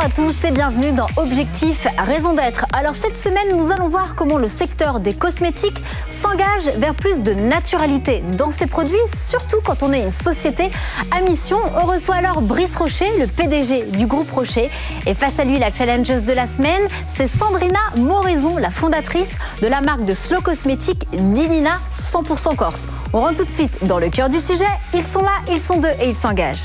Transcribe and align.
Bonjour 0.00 0.12
à 0.12 0.28
tous 0.28 0.44
et 0.44 0.50
bienvenue 0.50 0.92
dans 0.92 1.08
Objectif 1.16 1.86
Raison 1.98 2.32
d'être. 2.32 2.64
Alors 2.72 2.94
cette 2.94 3.18
semaine, 3.18 3.54
nous 3.54 3.70
allons 3.70 3.88
voir 3.88 4.14
comment 4.14 4.38
le 4.38 4.48
secteur 4.48 4.98
des 4.98 5.12
cosmétiques 5.12 5.84
s'engage 6.08 6.74
vers 6.78 6.94
plus 6.94 7.20
de 7.20 7.34
naturalité 7.34 8.24
dans 8.38 8.50
ses 8.50 8.66
produits, 8.66 8.96
surtout 9.14 9.58
quand 9.62 9.82
on 9.82 9.92
est 9.92 10.00
une 10.00 10.10
société 10.10 10.70
à 11.10 11.20
mission. 11.20 11.58
On 11.82 11.84
reçoit 11.84 12.14
alors 12.14 12.40
Brice 12.40 12.76
Rocher, 12.76 13.10
le 13.18 13.26
PDG 13.26 13.90
du 13.98 14.06
groupe 14.06 14.30
Rocher. 14.30 14.70
Et 15.06 15.12
face 15.12 15.38
à 15.38 15.44
lui, 15.44 15.58
la 15.58 15.70
challengeuse 15.70 16.24
de 16.24 16.32
la 16.32 16.46
semaine, 16.46 16.82
c'est 17.06 17.26
Sandrina 17.26 17.80
Moraison, 17.98 18.56
la 18.56 18.70
fondatrice 18.70 19.34
de 19.60 19.66
la 19.66 19.82
marque 19.82 20.06
de 20.06 20.14
slow 20.14 20.40
cosmétique 20.40 21.06
Dinina 21.12 21.78
100% 21.92 22.56
Corse. 22.56 22.88
On 23.12 23.20
rentre 23.20 23.36
tout 23.36 23.44
de 23.44 23.50
suite 23.50 23.84
dans 23.84 23.98
le 23.98 24.08
cœur 24.08 24.30
du 24.30 24.38
sujet. 24.38 24.64
Ils 24.94 25.04
sont 25.04 25.22
là, 25.22 25.42
ils 25.50 25.60
sont 25.60 25.78
deux 25.78 25.92
et 26.00 26.08
ils 26.08 26.16
s'engagent. 26.16 26.64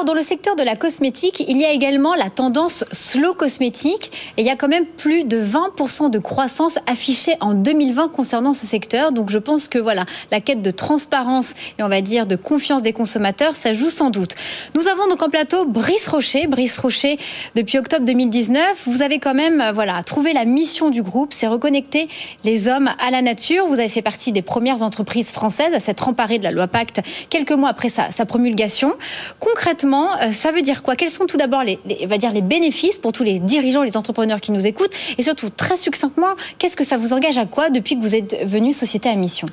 dans 0.11 0.17
le 0.17 0.23
secteur 0.23 0.57
de 0.57 0.63
la 0.63 0.75
cosmétique, 0.75 1.41
il 1.47 1.55
y 1.55 1.63
a 1.63 1.71
également 1.71 2.15
la 2.15 2.29
tendance 2.29 2.83
slow 2.91 3.33
cosmétique. 3.33 4.11
Et 4.35 4.41
il 4.41 4.45
y 4.45 4.49
a 4.49 4.57
quand 4.57 4.67
même 4.67 4.85
plus 4.85 5.23
de 5.23 5.41
20% 5.41 6.09
de 6.09 6.19
croissance 6.19 6.77
affichée 6.85 7.37
en 7.39 7.53
2020 7.53 8.09
concernant 8.09 8.53
ce 8.53 8.67
secteur. 8.67 9.13
Donc, 9.13 9.29
je 9.29 9.37
pense 9.37 9.69
que 9.69 9.79
voilà, 9.79 10.05
la 10.29 10.41
quête 10.41 10.61
de 10.61 10.71
transparence 10.71 11.53
et 11.79 11.83
on 11.83 11.87
va 11.87 12.01
dire 12.01 12.27
de 12.27 12.35
confiance 12.35 12.81
des 12.81 12.91
consommateurs, 12.91 13.55
ça 13.55 13.71
joue 13.71 13.89
sans 13.89 14.09
doute. 14.09 14.35
Nous 14.75 14.89
avons 14.89 15.07
donc 15.07 15.23
en 15.23 15.29
plateau 15.29 15.63
Brice 15.63 16.09
Rocher. 16.09 16.45
Brice 16.45 16.77
Rocher, 16.77 17.17
depuis 17.55 17.77
octobre 17.77 18.05
2019, 18.05 18.83
vous 18.87 19.03
avez 19.03 19.19
quand 19.19 19.33
même 19.33 19.61
euh, 19.61 19.71
voilà, 19.71 20.03
trouvé 20.03 20.33
la 20.33 20.43
mission 20.43 20.89
du 20.89 21.03
groupe, 21.03 21.31
c'est 21.31 21.47
reconnecter 21.47 22.09
les 22.43 22.67
hommes 22.67 22.89
à 22.99 23.11
la 23.11 23.21
nature. 23.21 23.65
Vous 23.67 23.79
avez 23.79 23.87
fait 23.87 24.01
partie 24.01 24.33
des 24.33 24.41
premières 24.41 24.81
entreprises 24.81 25.31
françaises 25.31 25.73
à 25.73 25.79
s'être 25.79 26.09
emparées 26.09 26.37
de 26.37 26.43
la 26.43 26.51
loi 26.51 26.67
Pacte 26.67 26.99
quelques 27.29 27.53
mois 27.53 27.69
après 27.69 27.87
sa, 27.87 28.11
sa 28.11 28.25
promulgation. 28.25 28.93
Concrètement, 29.39 30.00
euh, 30.21 30.31
ça 30.31 30.51
veut 30.51 30.61
dire 30.61 30.83
quoi? 30.83 30.95
Quels 30.95 31.09
sont 31.09 31.25
tout 31.25 31.37
d'abord 31.37 31.63
les, 31.63 31.79
va 32.05 32.17
dire 32.17 32.31
les 32.31 32.41
bénéfices 32.41 32.97
pour 32.97 33.11
tous 33.11 33.23
les 33.23 33.39
dirigeants, 33.39 33.83
les 33.83 33.97
entrepreneurs 33.97 34.41
qui 34.41 34.51
nous 34.51 34.67
écoutent? 34.67 34.93
Et 35.17 35.23
surtout, 35.23 35.49
très 35.49 35.77
succinctement, 35.77 36.35
qu'est-ce 36.57 36.75
que 36.75 36.83
ça 36.83 36.97
vous 36.97 37.13
engage 37.13 37.37
à 37.37 37.45
quoi 37.45 37.69
depuis 37.69 37.95
que 37.95 38.01
vous 38.01 38.15
êtes 38.15 38.37
venu 38.43 38.73
société 38.73 39.09
à 39.09 39.15
mission? 39.15 39.47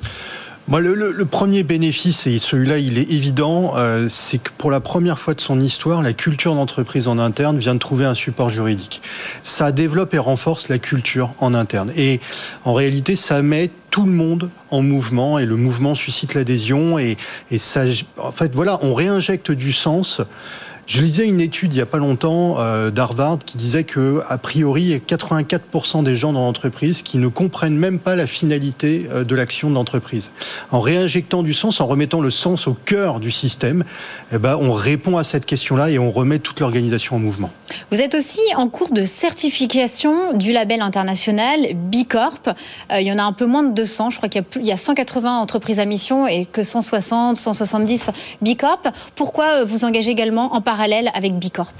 Le, 0.67 1.23
premier 1.25 1.63
bénéfice, 1.63 2.27
et 2.27 2.37
celui-là, 2.39 2.77
il 2.77 2.97
est 2.97 3.09
évident, 3.11 3.73
euh, 3.75 4.07
c'est 4.09 4.37
que 4.37 4.49
pour 4.57 4.69
la 4.69 4.79
première 4.79 5.17
fois 5.17 5.33
de 5.33 5.41
son 5.41 5.59
histoire, 5.59 6.01
la 6.01 6.13
culture 6.13 6.53
d'entreprise 6.53 7.07
en 7.07 7.17
interne 7.17 7.57
vient 7.57 7.73
de 7.73 7.79
trouver 7.79 8.05
un 8.05 8.13
support 8.13 8.49
juridique. 8.49 9.01
Ça 9.43 9.71
développe 9.71 10.13
et 10.13 10.19
renforce 10.19 10.69
la 10.69 10.77
culture 10.77 11.33
en 11.39 11.53
interne. 11.53 11.91
Et 11.95 12.19
en 12.65 12.73
réalité, 12.73 13.15
ça 13.15 13.41
met 13.41 13.71
tout 13.89 14.05
le 14.05 14.11
monde 14.11 14.49
en 14.69 14.83
mouvement 14.83 15.39
et 15.39 15.45
le 15.45 15.55
mouvement 15.55 15.95
suscite 15.95 16.35
l'adhésion 16.35 16.99
et, 16.99 17.17
et 17.49 17.57
ça, 17.57 17.85
en 18.17 18.31
fait, 18.31 18.53
voilà, 18.53 18.77
on 18.83 18.93
réinjecte 18.93 19.51
du 19.51 19.73
sens 19.73 20.21
je 20.89 21.01
lisais 21.03 21.27
une 21.27 21.39
étude 21.39 21.71
il 21.71 21.75
n'y 21.75 21.81
a 21.81 21.85
pas 21.85 21.99
longtemps 21.99 22.55
euh, 22.57 22.89
d'Harvard 22.89 23.37
qui 23.45 23.57
disait 23.57 23.83
que, 23.83 24.23
a 24.27 24.39
priori, 24.39 24.81
il 24.81 24.89
y 24.89 24.93
a 24.95 24.97
84% 24.97 26.01
des 26.01 26.15
gens 26.15 26.33
dans 26.33 26.39
l'entreprise 26.39 27.03
qui 27.03 27.19
ne 27.19 27.27
comprennent 27.27 27.77
même 27.77 27.99
pas 27.99 28.15
la 28.15 28.25
finalité 28.25 29.07
euh, 29.11 29.23
de 29.23 29.35
l'action 29.35 29.69
de 29.69 29.75
l'entreprise. 29.75 30.31
En 30.71 30.79
réinjectant 30.79 31.43
du 31.43 31.53
sens, 31.53 31.79
en 31.79 31.85
remettant 31.85 32.21
le 32.21 32.31
sens 32.31 32.67
au 32.67 32.73
cœur 32.73 33.19
du 33.19 33.29
système, 33.29 33.83
eh 34.33 34.39
ben, 34.39 34.57
on 34.59 34.73
répond 34.73 35.17
à 35.17 35.23
cette 35.23 35.45
question-là 35.45 35.91
et 35.91 35.99
on 35.99 36.09
remet 36.09 36.39
toute 36.39 36.59
l'organisation 36.59 37.17
en 37.17 37.19
mouvement. 37.19 37.51
Vous 37.91 38.01
êtes 38.01 38.15
aussi 38.15 38.41
en 38.57 38.67
cours 38.67 38.91
de 38.91 39.05
certification 39.05 40.33
du 40.33 40.51
label 40.53 40.81
international 40.81 41.67
B 41.75 41.97
Corp. 42.09 42.49
Euh, 42.91 42.99
il 42.99 43.05
y 43.05 43.11
en 43.11 43.19
a 43.19 43.23
un 43.23 43.33
peu 43.33 43.45
moins 43.45 43.61
de 43.61 43.75
200. 43.75 44.09
Je 44.09 44.17
crois 44.17 44.27
qu'il 44.29 44.43
y, 44.63 44.65
y, 44.65 44.71
a 44.71 44.77
180 44.77 45.37
entreprises 45.37 45.79
à 45.79 45.85
mission 45.85 46.25
et 46.25 46.45
que 46.45 46.63
160, 46.63 47.37
170 47.37 48.09
B 48.41 48.55
Corp. 48.57 48.87
Pourquoi 49.13 49.63
vous 49.63 49.85
engagez 49.85 50.09
également 50.09 50.55
en 50.55 50.61
parallèle 50.61 50.78
avec 51.13 51.33
Bicorp 51.35 51.73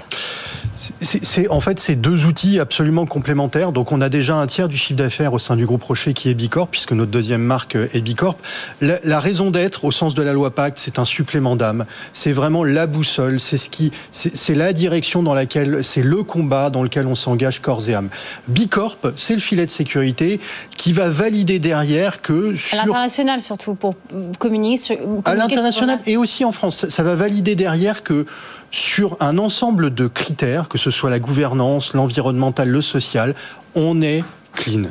c'est 1.00 1.48
en 1.48 1.60
fait 1.60 1.78
ces 1.78 1.94
deux 1.94 2.24
outils 2.24 2.58
absolument 2.58 3.06
complémentaires. 3.06 3.72
Donc 3.72 3.92
on 3.92 4.00
a 4.00 4.08
déjà 4.08 4.36
un 4.36 4.46
tiers 4.46 4.68
du 4.68 4.76
chiffre 4.76 4.98
d'affaires 4.98 5.32
au 5.32 5.38
sein 5.38 5.56
du 5.56 5.66
groupe 5.66 5.82
Rocher 5.82 6.14
qui 6.14 6.30
est 6.30 6.34
Bicorp, 6.34 6.68
puisque 6.68 6.92
notre 6.92 7.10
deuxième 7.10 7.42
marque 7.42 7.76
est 7.76 8.00
Bicorp. 8.00 8.36
La, 8.80 8.98
la 9.04 9.20
raison 9.20 9.50
d'être, 9.50 9.84
au 9.84 9.92
sens 9.92 10.14
de 10.14 10.22
la 10.22 10.32
loi 10.32 10.50
Pacte, 10.50 10.78
c'est 10.78 10.98
un 10.98 11.04
supplément 11.04 11.56
d'âme. 11.56 11.84
C'est 12.12 12.32
vraiment 12.32 12.64
la 12.64 12.86
boussole. 12.86 13.40
C'est 13.40 13.58
ce 13.58 13.68
qui, 13.68 13.92
c'est 14.10 14.54
la 14.54 14.72
direction 14.72 15.22
dans 15.22 15.34
laquelle, 15.34 15.84
c'est 15.84 16.02
le 16.02 16.22
combat 16.22 16.70
dans 16.70 16.82
lequel 16.82 17.06
on 17.06 17.14
s'engage 17.14 17.60
corps 17.60 17.88
et 17.88 17.94
âme. 17.94 18.08
Bicorp, 18.48 18.96
c'est 19.16 19.34
le 19.34 19.40
filet 19.40 19.66
de 19.66 19.70
sécurité 19.70 20.40
qui 20.76 20.92
va 20.92 21.08
valider 21.08 21.58
derrière 21.58 22.22
que 22.22 22.54
sur... 22.54 22.78
à 22.78 22.86
l'international 22.86 23.40
surtout 23.40 23.74
pour 23.74 23.94
communiquer. 24.38 24.78
Sur, 24.78 24.96
à 25.24 25.34
l'international 25.34 25.98
et 26.06 26.16
aussi 26.16 26.44
en 26.44 26.52
France, 26.52 26.88
ça 26.88 27.02
va 27.02 27.14
valider 27.14 27.54
derrière 27.54 28.02
que 28.02 28.26
sur 28.70 29.16
un 29.20 29.38
ensemble 29.38 29.92
de 29.92 30.06
critères, 30.06 30.68
que 30.68 30.78
ce 30.78 30.90
soit 30.90 31.10
la 31.10 31.18
gouvernance, 31.18 31.94
l'environnemental, 31.94 32.68
le 32.68 32.82
social, 32.82 33.34
on 33.74 34.02
est 34.02 34.24
clean. 34.54 34.84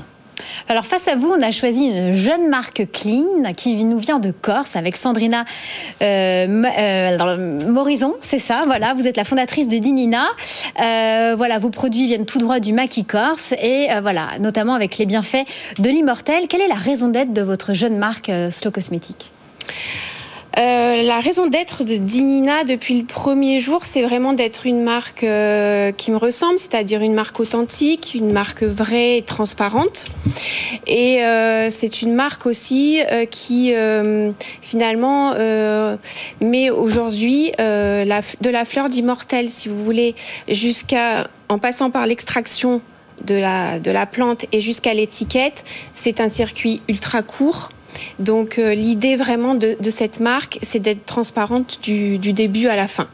Alors 0.68 0.86
face 0.86 1.08
à 1.08 1.16
vous, 1.16 1.30
on 1.30 1.42
a 1.42 1.52
choisi 1.52 1.86
une 1.86 2.14
jeune 2.14 2.48
marque 2.50 2.88
clean 2.92 3.52
qui 3.56 3.84
nous 3.84 3.98
vient 3.98 4.20
de 4.20 4.32
Corse 4.32 4.76
avec 4.76 4.96
Sandrina 4.96 5.46
euh, 6.02 6.64
euh 6.80 7.68
Morison, 7.68 8.16
c'est 8.22 8.40
ça. 8.40 8.62
Voilà, 8.66 8.94
vous 8.94 9.08
êtes 9.08 9.18
la 9.18 9.24
fondatrice 9.24 9.68
de 9.68 9.78
Dinina. 9.78 10.26
Euh, 10.80 11.34
voilà, 11.38 11.60
vos 11.60 11.70
produits 11.70 12.08
viennent 12.08 12.26
tout 12.26 12.40
droit 12.40 12.60
du 12.60 12.74
maquis 12.74 13.06
corse 13.06 13.54
et 13.54 13.92
euh, 13.92 14.02
voilà, 14.02 14.30
notamment 14.40 14.76
avec 14.76 14.98
les 14.98 15.06
bienfaits 15.06 15.46
de 15.80 15.90
l'immortel. 15.90 16.48
Quelle 16.48 16.62
est 16.62 16.68
la 16.68 16.76
raison 16.76 17.10
d'être 17.10 17.34
de 17.34 17.42
votre 17.42 17.74
jeune 17.74 17.98
marque 17.98 18.32
Slow 18.52 18.72
Cosmétique? 18.72 19.32
Euh, 20.58 21.04
la 21.04 21.20
raison 21.20 21.48
d'être 21.48 21.84
de 21.84 21.96
Dinina 21.96 22.64
depuis 22.64 23.00
le 23.00 23.06
premier 23.06 23.60
jour, 23.60 23.86
c'est 23.86 24.02
vraiment 24.02 24.34
d'être 24.34 24.66
une 24.66 24.82
marque 24.82 25.24
euh, 25.24 25.92
qui 25.92 26.12
me 26.12 26.18
ressemble, 26.18 26.58
c'est-à-dire 26.58 27.02
une 27.02 27.14
marque 27.14 27.40
authentique, 27.40 28.16
une 28.16 28.34
marque 28.34 28.64
vraie 28.64 29.18
et 29.18 29.22
transparente. 29.22 30.08
Et 30.88 31.24
euh, 31.24 31.70
c'est 31.70 32.02
une 32.02 32.14
marque 32.14 32.46
aussi 32.46 33.02
qui 33.30 33.74
finalement 34.62 35.34
met 36.42 36.70
aujourd'hui 36.70 37.52
de 37.58 38.50
la 38.50 38.66
fleur 38.66 38.90
d'immortel, 38.90 39.50
si 39.50 39.70
vous 39.70 39.84
voulez, 39.84 40.16
jusqu'à 40.48 41.30
en 41.48 41.58
passant 41.58 41.90
par 41.90 42.06
l'extraction 42.06 42.82
de 43.26 43.36
la, 43.36 43.80
de 43.80 43.92
la 43.92 44.06
plante 44.06 44.46
et 44.52 44.60
jusqu'à 44.60 44.94
l'étiquette. 44.94 45.64
C'est 45.94 46.22
un 46.22 46.30
circuit 46.30 46.82
ultra 46.88 47.22
court 47.22 47.70
donc 48.20 48.60
euh, 48.60 48.74
l'idée 48.74 49.16
vraiment 49.16 49.56
de, 49.56 49.78
cette 49.90 50.20
marque, 50.20 50.60
c'est 50.62 50.80
d'être 50.80 51.06
transparente 51.06 51.80
du, 51.82 52.18
début 52.18 52.68
à 52.68 52.76
la 52.76 52.88
fin. 52.88 53.08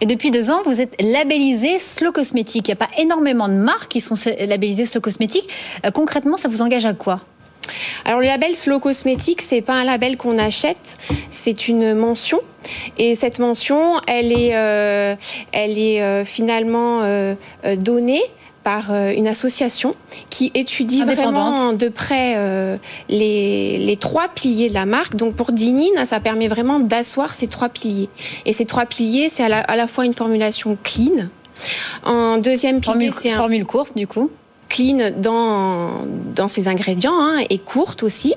Et 0.00 0.06
depuis 0.06 0.30
deux 0.30 0.50
ans, 0.50 0.60
vous 0.64 0.80
êtes 0.80 1.00
labellisé 1.00 1.78
Slow 1.78 2.10
Cosmétique. 2.12 2.68
Il 2.68 2.70
n'y 2.70 2.82
a 2.82 2.86
pas 2.86 2.90
énormément 2.98 3.48
de 3.48 3.54
marques 3.54 3.88
qui 3.88 4.00
sont 4.00 4.16
labellisées 4.40 4.86
Slow 4.86 5.00
Cosmétique. 5.00 5.48
Euh, 5.86 5.90
concrètement, 5.90 6.36
ça 6.36 6.48
vous 6.48 6.62
engage 6.62 6.86
à 6.86 6.92
quoi? 6.92 7.20
Alors 8.04 8.18
le 8.18 8.26
label 8.26 8.56
Slow 8.56 8.80
Cosmétique, 8.80 9.40
c'est 9.40 9.60
pas 9.60 9.74
un 9.74 9.84
label 9.84 10.16
qu'on 10.16 10.36
achète, 10.36 10.98
c'est 11.30 11.68
une 11.68 11.94
mention. 11.94 12.40
Et 12.98 13.14
cette 13.14 13.38
mention, 13.38 13.94
elle 14.08 14.32
est, 14.32 14.56
euh, 14.56 15.14
elle 15.52 15.78
est 15.78 16.24
finalement 16.24 17.02
donnée 17.76 18.22
par 18.64 18.90
euh, 18.90 19.12
une 19.12 19.28
association 19.28 19.94
qui 20.30 20.50
étudie 20.54 21.02
vraiment 21.02 21.72
de 21.72 21.88
près 21.88 22.34
euh, 22.36 22.76
les, 23.08 23.78
les, 23.78 23.96
trois 23.96 24.28
piliers 24.28 24.68
de 24.68 24.74
la 24.74 24.86
marque. 24.86 25.16
Donc 25.16 25.34
pour 25.34 25.52
Dinine, 25.52 26.04
ça 26.04 26.20
permet 26.20 26.48
vraiment 26.48 26.78
d'asseoir 26.78 27.34
ces 27.34 27.48
trois 27.48 27.68
piliers. 27.68 28.08
Et 28.46 28.52
ces 28.52 28.64
trois 28.64 28.86
piliers, 28.86 29.28
c'est 29.28 29.44
à, 29.44 29.76
la, 29.76 29.86
fois 29.86 30.04
une 30.04 30.14
formulation 30.14 30.76
clean. 30.82 31.28
En 32.04 32.38
deuxième 32.38 32.80
pilier, 32.80 33.10
c'est 33.12 33.30
un... 33.30 33.36
Formule 33.36 33.66
courte, 33.66 33.96
du 33.96 34.06
coup 34.06 34.30
clean 34.72 35.10
dans, 35.16 36.48
ses 36.48 36.66
ingrédients 36.66 37.20
hein, 37.20 37.44
et 37.50 37.58
courte 37.58 38.02
aussi. 38.02 38.34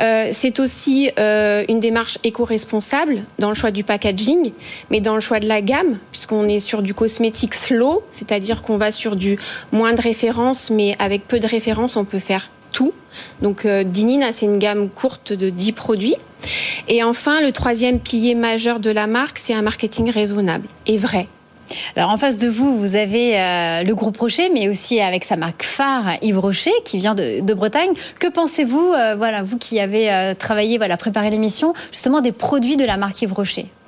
Euh, 0.00 0.28
c'est 0.32 0.60
aussi 0.60 1.10
euh, 1.18 1.64
une 1.68 1.78
démarche 1.78 2.18
éco-responsable 2.24 3.24
dans 3.38 3.48
le 3.48 3.54
choix 3.54 3.70
du 3.70 3.84
packaging, 3.84 4.52
mais 4.90 5.00
dans 5.00 5.14
le 5.14 5.20
choix 5.20 5.40
de 5.40 5.46
la 5.46 5.60
gamme, 5.60 5.98
puisqu'on 6.10 6.48
est 6.48 6.60
sur 6.60 6.80
du 6.80 6.94
cosmétique 6.94 7.54
slow, 7.54 8.02
c'est-à-dire 8.10 8.62
qu'on 8.62 8.78
va 8.78 8.90
sur 8.90 9.14
du 9.14 9.38
moins 9.70 9.92
de 9.92 10.00
références, 10.00 10.70
mais 10.70 10.96
avec 10.98 11.28
peu 11.28 11.38
de 11.38 11.46
références, 11.46 11.96
on 11.96 12.04
peut 12.04 12.18
faire 12.18 12.50
tout. 12.72 12.92
Donc 13.42 13.66
euh, 13.66 13.84
Dinina, 13.84 14.32
c'est 14.32 14.46
une 14.46 14.58
gamme 14.58 14.88
courte 14.88 15.32
de 15.32 15.50
10 15.50 15.72
produits. 15.72 16.16
Et 16.86 17.02
enfin, 17.02 17.40
le 17.40 17.52
troisième 17.52 18.00
pilier 18.00 18.34
majeur 18.34 18.80
de 18.80 18.90
la 18.90 19.06
marque, 19.06 19.38
c'est 19.38 19.54
un 19.54 19.62
marketing 19.62 20.10
raisonnable 20.10 20.66
et 20.86 20.96
vrai. 20.96 21.28
Alors 21.96 22.10
en 22.10 22.16
face 22.16 22.38
de 22.38 22.48
vous, 22.48 22.76
vous 22.78 22.96
avez 22.96 23.32
le 23.84 23.92
groupe 23.92 24.16
Rocher, 24.16 24.50
mais 24.52 24.68
aussi 24.68 25.00
avec 25.00 25.24
sa 25.24 25.36
marque 25.36 25.62
phare 25.62 26.16
Yves 26.22 26.38
Rocher, 26.38 26.72
qui 26.84 26.98
vient 26.98 27.14
de, 27.14 27.54
Bretagne. 27.54 27.90
Que 28.20 28.28
pensez-vous, 28.28 28.94
voilà, 29.16 29.42
vous 29.42 29.58
qui 29.58 29.80
avez 29.80 30.34
travaillé, 30.38 30.78
voilà, 30.78 30.96
préparé 30.96 31.30
l'émission, 31.30 31.74
justement 31.92 32.20
des 32.20 32.32
produits 32.32 32.76
de 32.76 32.84
la 32.84 32.96
marque 32.96 33.22
Yves 33.22 33.32
Rocher? 33.32 33.66
euh, 33.66 33.87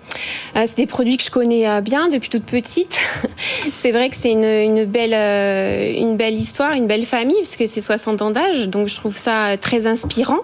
c'est 0.55 0.77
des 0.77 0.87
produits 0.87 1.17
que 1.17 1.25
je 1.25 1.31
connais 1.31 1.69
euh, 1.69 1.81
bien 1.81 2.09
depuis 2.09 2.29
toute 2.29 2.45
petite. 2.45 2.99
c'est 3.73 3.91
vrai 3.91 4.11
que 4.11 4.17
c'est 4.17 4.33
une, 4.33 4.85
belle, 4.85 5.15
euh, 5.15 5.93
une 5.97 6.17
belle 6.17 6.37
histoire, 6.37 6.73
une 6.73 6.87
belle 6.87 7.07
famille, 7.07 7.37
puisque 7.37 7.67
c'est 7.67 7.81
60 7.81 8.23
ans 8.23 8.31
d'âge. 8.31 8.69
Donc 8.69 8.89
je 8.89 8.97
trouve 8.97 9.17
ça 9.17 9.57
très 9.61 9.87
inspirant. 9.87 10.41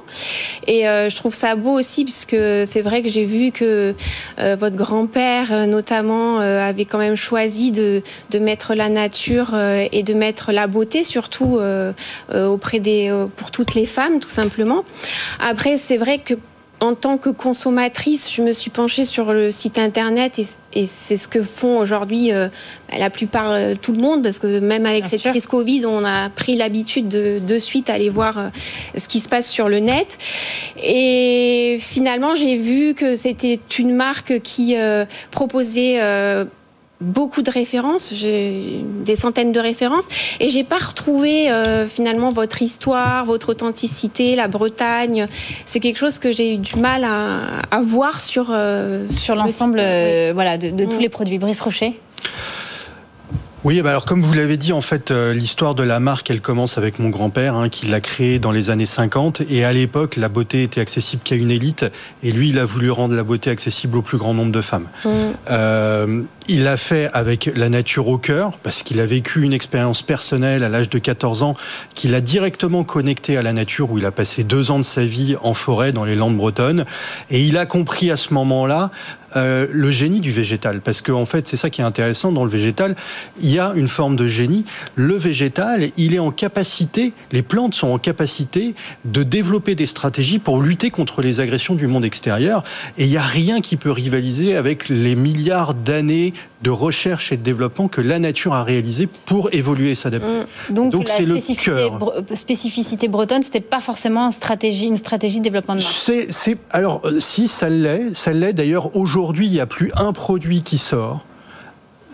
Et 0.67 0.83
je 0.83 1.15
trouve 1.15 1.35
ça 1.35 1.55
beau 1.55 1.79
aussi, 1.79 2.05
puisque 2.05 2.37
c'est 2.65 2.81
vrai 2.83 3.03
que 3.03 3.09
j'ai 3.09 3.25
vu 3.25 3.53
que 3.53 3.95
votre 4.37 4.75
grand-père, 4.75 5.67
notamment, 5.69 6.39
avait 6.41 6.87
quand 6.87 6.99
même 6.99 7.15
choisi 7.15 7.71
de, 7.71 8.03
de 8.31 8.39
mettre 8.41 8.75
la 8.75 8.89
nature 8.89 9.57
et 9.93 10.03
de 10.03 10.15
mettre 10.15 10.51
la 10.51 10.67
beauté, 10.67 11.05
surtout 11.05 11.61
auprès 12.35 12.81
des, 12.81 13.15
pour 13.37 13.53
toutes 13.53 13.75
les 13.75 13.87
femmes, 13.87 14.19
tout 14.19 14.29
simplement. 14.29 14.85
Après, 15.39 15.77
c'est 15.77 15.99
vrai 15.99 16.19
que 16.19 16.35
en 16.87 16.95
tant 16.95 17.19
que 17.19 17.31
consommatrice, 17.31 18.33
je 18.33 18.43
me 18.43 18.53
suis 18.53 18.71
penchée 18.71 19.05
sur 19.05 19.33
le 19.33 19.51
site 19.51 19.79
internet 19.79 20.39
et, 20.39 20.47
c'est 20.87 21.17
ce 21.17 21.27
que 21.27 21.43
font 21.43 21.79
aujourd'hui 21.79 22.33
euh, 22.33 22.49
la 22.99 23.09
plupart 23.09 23.51
euh, 23.51 23.75
tout 23.81 23.93
le 23.93 23.99
monde 23.99 24.23
parce 24.23 24.39
que 24.39 24.61
même 24.61 24.85
avec 24.85 25.07
cette 25.07 25.23
crise 25.23 25.47
Covid, 25.47 25.87
on 25.87 26.05
a 26.05 26.29
pris 26.29 26.55
l'habitude 26.55 27.09
de, 27.09 27.39
de 27.39 27.59
suite 27.59 27.89
aller 27.89 28.11
voir 28.11 28.37
euh, 28.37 28.49
ce 28.95 29.09
qui 29.09 29.21
se 29.21 29.29
passe 29.31 29.49
sur 29.49 29.71
le 29.71 29.79
net. 29.79 30.19
Et 30.77 31.79
finalement, 31.81 32.35
j'ai 32.35 32.57
vu 32.57 32.93
que 32.93 33.17
c'était 33.17 33.59
une 33.79 33.95
marque 33.95 34.41
qui 34.41 34.77
proposait 35.31 35.99
beaucoup 37.01 37.43
de 37.43 37.51
références, 37.51 38.13
j'ai 38.15 38.81
des 39.05 39.17
centaines 39.17 39.53
de 39.53 39.61
références, 39.61 40.05
et 40.41 40.49
j'ai 40.49 40.65
pas 40.65 40.79
retrouvé 40.79 41.51
euh, 41.51 41.87
finalement 41.87 42.31
votre 42.31 42.63
histoire, 42.63 43.25
votre 43.25 43.51
authenticité, 43.51 44.35
la 44.35 44.49
Bretagne. 44.49 45.29
C'est 45.65 45.81
quelque 45.81 45.99
chose 45.99 46.19
que 46.19 46.33
j'ai 46.33 46.55
eu 46.55 46.59
du 46.59 46.77
mal 46.77 47.05
à, 47.05 47.61
à 47.71 47.81
voir 47.81 48.21
sur 48.21 48.49
euh, 48.51 49.05
sur 49.09 49.35
l'ensemble, 49.35 49.79
euh, 49.81 50.33
voilà, 50.35 50.59
de, 50.59 50.71
de 50.71 50.85
tous 50.85 50.97
mm. 50.97 51.01
les 51.01 51.09
produits. 51.09 51.39
Brice 51.39 51.61
Rocher? 51.61 51.99
Oui, 53.65 53.81
bah 53.81 53.91
alors 53.91 54.05
comme 54.05 54.23
vous 54.23 54.35
l'avez 54.35 54.57
dit, 54.57 54.73
en 54.73 54.81
fait, 54.81 55.11
euh, 55.11 55.33
l'histoire 55.33 55.75
de 55.75 55.83
la 55.83 55.99
marque, 55.99 56.31
elle 56.31 56.41
commence 56.41 56.79
avec 56.79 56.99
mon 56.99 57.09
grand-père, 57.09 57.55
hein, 57.55 57.69
qui 57.69 57.87
l'a 57.87 58.01
créée 58.01 58.39
dans 58.39 58.53
les 58.53 58.71
années 58.71 58.87
50. 58.87 59.43
Et 59.51 59.65
à 59.65 59.73
l'époque, 59.73 60.17
la 60.17 60.29
beauté 60.29 60.63
était 60.63 60.81
accessible 60.81 61.23
qu'à 61.25 61.35
une 61.35 61.51
élite. 61.51 61.85
Et 62.23 62.31
lui, 62.33 62.51
il 62.51 62.59
a 62.59 62.65
voulu 62.65 62.91
rendre 62.91 63.15
la 63.15 63.25
beauté 63.25 63.51
accessible 63.51 63.99
au 63.99 64.03
plus 64.03 64.19
grand 64.19 64.35
nombre 64.35 64.53
de 64.53 64.61
femmes. 64.61 64.87
Mm. 65.05 65.11
Euh, 65.51 66.23
il 66.49 66.63
l'a 66.63 66.77
fait 66.77 67.11
avec 67.13 67.51
la 67.57 67.69
nature 67.69 68.07
au 68.09 68.19
cœur, 68.19 68.53
parce 68.63 68.83
qu'il 68.83 69.01
a 69.01 69.07
vécu 69.07 69.43
une 69.43 69.53
expérience 69.53 70.03
personnelle 70.03 70.63
à 70.63 70.69
l'âge 70.69 70.89
de 70.89 70.99
14 70.99 71.43
ans, 71.43 71.55
qu'il 71.95 72.15
a 72.15 72.21
directement 72.21 72.85
connecté 72.85 73.37
à 73.37 73.43
la 73.43 73.53
nature, 73.53 73.91
où 73.91 73.99
il 73.99 74.07
a 74.07 74.13
passé 74.13 74.45
deux 74.45 74.71
ans 74.71 74.79
de 74.79 74.85
sa 74.85 75.05
vie 75.05 75.35
en 75.43 75.55
forêt 75.55 75.91
dans 75.91 76.05
les 76.05 76.15
Landes 76.15 76.37
bretonnes. 76.37 76.85
Et 77.31 77.43
il 77.43 77.57
a 77.57 77.67
compris 77.67 78.11
à 78.13 78.17
ce 78.17 78.33
moment-là 78.35 78.91
euh, 79.35 79.67
le 79.71 79.91
génie 79.91 80.21
du 80.21 80.31
végétal. 80.31 80.81
Parce 80.81 81.01
qu'en 81.01 81.23
en 81.23 81.25
fait, 81.25 81.49
c'est 81.49 81.57
ça 81.57 81.71
qui 81.71 81.81
est 81.81 81.85
intéressant 81.85 82.33
dans 82.33 82.45
le 82.45 82.51
végétal. 82.51 82.95
Il 83.41 83.51
y 83.51 83.59
a 83.59 83.73
une 83.75 83.89
forme 83.89 84.17
de 84.17 84.29
génie. 84.29 84.65
Le 84.95 85.15
végétal, 85.17 85.89
il 85.97 86.15
est 86.15 86.19
en 86.19 86.31
capacité, 86.31 87.13
les 87.33 87.43
plantes 87.43 87.75
sont 87.75 87.89
en 87.89 87.99
capacité 87.99 88.75
de 89.05 89.23
développer 89.23 89.75
des 89.75 89.87
stratégies 89.87 90.39
pour 90.39 90.61
lutter 90.61 90.91
contre 90.91 91.23
les 91.23 91.41
agressions 91.41 91.75
du 91.75 91.87
monde 91.87 92.05
extérieur. 92.05 92.63
Et 92.99 93.05
il 93.05 93.11
n'y 93.11 93.17
a 93.17 93.23
rien 93.23 93.61
qui 93.61 93.77
peut 93.77 93.91
rivaliser 93.91 94.57
avec 94.57 94.89
les 94.89 95.17
milliards 95.17 95.75
d'années 95.75 96.33
de 96.63 96.71
recherche 96.71 97.33
et 97.33 97.37
de 97.37 97.43
développement 97.43 97.89
que 97.89 98.01
la 98.01 98.19
nature 98.19 98.55
a 98.55 98.65
réalisé 98.65 99.09
pour 99.27 99.53
évoluer 99.53 99.91
et 99.91 99.95
s'adapter. 99.95 100.45
Mmh. 100.71 100.89
Donc, 100.91 101.09
c'est 101.09 101.27
le 101.27 101.39
cœur. 101.55 101.99
spécificité 102.35 103.09
bretonne, 103.09 103.43
c'était 103.43 103.61
pas 103.61 103.81
forcément 103.81 104.27
une 104.27 104.31
stratégie, 104.31 104.87
une 104.87 104.97
stratégie 104.97 105.39
de 105.39 105.45
développement 105.45 105.75
de 105.75 105.81
marque. 105.81 106.27
C'est, 106.31 106.59
alors 106.71 107.03
euh, 107.05 107.21
si 107.21 107.49
ça 107.49 107.69
l'est, 107.69 108.15
ça 108.15 108.33
l'est 108.33 108.53
d'ailleurs 108.53 108.97
aujourd'hui, 108.97 109.16
il 109.47 109.53
n'y 109.53 109.61
a 109.61 109.67
plus 109.67 109.93
un 109.97 110.13
produit 110.13 110.63
qui 110.63 110.79
sort 110.79 111.25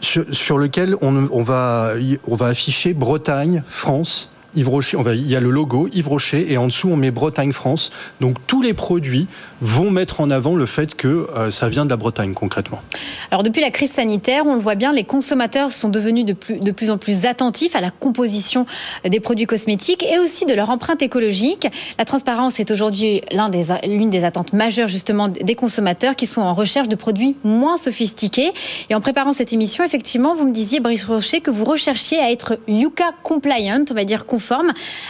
sur, 0.01 0.59
lequel 0.59 0.97
on 1.01 1.43
va 1.43 1.95
afficher 2.41 2.93
Bretagne, 2.95 3.63
France, 3.67 4.29
Il 4.55 5.31
y 5.31 5.37
a 5.37 5.41
le 5.41 5.51
logo 5.51 5.89
Yves 5.93 6.09
Rocher 6.09 6.53
et 6.53 6.59
en 6.59 6.67
dessous 6.67 6.89
on 6.89 6.97
met 6.97 7.11
Bretagne 7.11 7.53
France. 7.53 7.91
Donc 8.21 8.37
tous 8.47 8.61
les 8.61 8.75
produits 8.75 9.27
vont 9.63 9.91
mettre 9.91 10.21
en 10.21 10.31
avant 10.31 10.57
le 10.57 10.67
fait 10.67 10.95
que 10.95 11.27
euh, 11.37 11.51
ça 11.51 11.69
vient 11.69 11.85
de 11.85 11.91
la 11.91 11.97
Bretagne 11.97 12.35
concrètement. 12.35 12.83
Alors 13.31 13.43
depuis 13.43 13.63
la 13.63 13.71
crise 13.71 13.93
sanitaire, 13.93 14.45
on 14.47 14.55
le 14.55 14.61
voit 14.61 14.75
bien, 14.75 14.93
les 14.93 15.05
consommateurs 15.05 15.73
sont 15.73 15.89
devenus 15.89 16.27
de 16.27 16.35
plus, 16.35 16.61
de 16.61 16.71
plus 16.71 16.91
en 16.91 16.99
plus 16.99 17.25
attentifs 17.25 17.75
à 17.75 17.81
la 17.81 17.91
composition 17.91 18.67
des 19.09 19.21
produits 19.21 19.47
cosmétiques 19.47 20.05
et 20.05 20.19
aussi 20.19 20.45
de 20.45 20.53
leur 20.53 20.69
empreinte 20.69 21.01
écologique. 21.01 21.69
La 21.99 22.05
transparence 22.05 22.61
est 22.61 22.71
aujourd'hui 22.71 23.23
l'une 23.33 24.11
des, 24.11 24.19
des 24.19 24.25
attentes 24.25 24.53
majeures 24.53 24.89
justement 24.89 25.29
des 25.29 25.55
consommateurs 25.55 26.15
qui 26.15 26.27
sont 26.27 26.43
en 26.43 26.53
recherche 26.53 26.89
de 26.89 26.97
produits 26.97 27.37
moins 27.43 27.79
sophistiqués. 27.79 28.53
Et 28.91 28.95
en 28.95 29.01
préparant 29.01 29.33
cette 29.33 29.53
émission, 29.55 29.83
effectivement, 29.83 30.35
vous 30.35 30.47
me 30.47 30.53
disiez, 30.53 30.81
Brice 30.81 31.05
Rocher, 31.05 31.41
que 31.41 31.51
vous 31.51 31.65
recherchiez 31.65 32.19
à 32.19 32.31
être 32.31 32.59
Yuka 32.69 33.13
compliant, 33.23 33.85
on 33.91 33.95
va 33.95 34.05
dire 34.05 34.27
conforme 34.27 34.42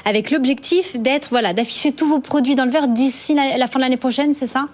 avec 0.04 0.30
l'objectif 0.30 0.96
d'être, 0.96 1.28
voilà, 1.30 1.52
d'afficher 1.52 1.92
tous 1.92 2.06
vos 2.06 2.20
produits 2.20 2.54
dans 2.54 2.64
le 2.64 2.70
verre 2.70 2.88
d'ici 2.88 3.34
la, 3.34 3.66
fin 3.66 3.78
de 3.78 3.84
l'année 3.84 3.96
prochaine, 3.96 4.34
c'est 4.34 4.46
ça? 4.46 4.68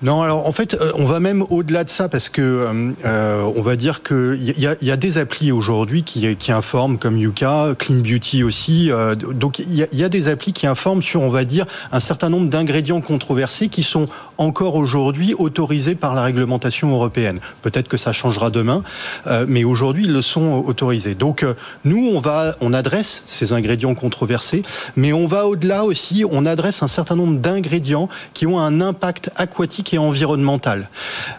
Non, 0.00 0.22
alors 0.22 0.46
en 0.46 0.52
fait, 0.52 0.74
euh, 0.74 0.92
on 0.94 1.04
va 1.04 1.18
même 1.18 1.44
au-delà 1.50 1.82
de 1.82 1.90
ça 1.90 2.08
parce 2.08 2.28
que 2.28 2.40
euh, 2.40 2.92
euh 3.04 3.42
on 3.56 3.62
va 3.62 3.74
dire 3.74 4.02
qu'il 4.04 4.38
y, 4.40 4.66
a, 4.66 4.76
y 4.80 4.90
a 4.92 4.96
des 4.96 5.18
applis 5.18 5.50
aujourd'hui 5.50 6.04
qui, 6.04 6.52
informent 6.52 6.98
comme 6.98 7.16
Yuka, 7.16 7.74
Clean 7.78 7.96
Beauty 7.96 8.44
aussi. 8.44 8.90
Donc 9.34 9.58
il 9.58 9.74
y, 9.74 10.04
a, 10.04 10.08
des 10.08 10.28
applis 10.28 10.52
qui 10.52 10.66
informent 10.66 11.02
sur, 11.02 11.20
on 11.20 11.30
va 11.30 11.44
dire, 11.44 11.66
un 11.92 12.00
certain 12.00 12.28
nombre 12.28 12.48
d'ingrédients 12.48 13.00
controversés 13.00 13.68
qui 13.68 13.82
sont 13.82 14.06
encore 14.38 14.76
aujourd'hui 14.76 15.34
autorisés 15.34 15.94
par 15.94 16.14
la 16.14 16.22
réglementation 16.22 16.90
européenne. 16.90 17.40
Peut-être 17.62 17.88
que 17.88 17.96
ça 17.96 18.12
changera 18.12 18.50
demain, 18.50 18.82
mais 19.46 19.64
aujourd'hui 19.64 20.04
ils 20.04 20.12
le 20.12 20.22
sont 20.22 20.62
autorisés. 20.66 21.14
Donc 21.14 21.44
nous, 21.84 22.10
on 22.12 22.20
va, 22.20 22.56
on 22.60 22.72
adresse 22.72 23.22
ces 23.26 23.52
ingrédients 23.52 23.94
controversés, 23.94 24.62
mais 24.96 25.12
on 25.12 25.26
va 25.26 25.46
au-delà 25.46 25.84
aussi. 25.84 26.24
On 26.30 26.46
adresse 26.46 26.82
un 26.82 26.88
certain 26.88 27.16
nombre 27.16 27.38
d'ingrédients 27.38 28.08
qui 28.34 28.46
ont 28.46 28.58
un 28.58 28.80
impact 28.80 29.30
aquatique 29.36 29.87
et 29.94 29.98
environnementale. 29.98 30.90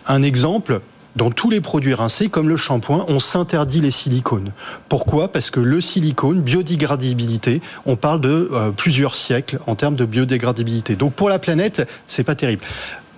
Un 0.07 0.23
exemple, 0.23 0.81
dans 1.15 1.31
tous 1.31 1.49
les 1.49 1.59
produits 1.59 1.93
rincés, 1.93 2.29
comme 2.29 2.49
le 2.49 2.57
shampoing, 2.57 3.05
on 3.07 3.19
s'interdit 3.19 3.81
les 3.81 3.91
silicones. 3.91 4.51
Pourquoi? 4.87 5.31
Parce 5.31 5.49
que 5.49 5.59
le 5.59 5.81
silicone, 5.81 6.41
biodégradabilité, 6.41 7.61
on 7.85 7.95
parle 7.95 8.21
de 8.21 8.49
euh, 8.51 8.71
plusieurs 8.71 9.15
siècles 9.15 9.59
en 9.67 9.75
termes 9.75 9.95
de 9.95 10.05
biodégradabilité. 10.05 10.95
Donc 10.95 11.13
pour 11.13 11.29
la 11.29 11.39
planète, 11.39 11.87
c'est 12.07 12.23
pas 12.23 12.35
terrible. 12.35 12.63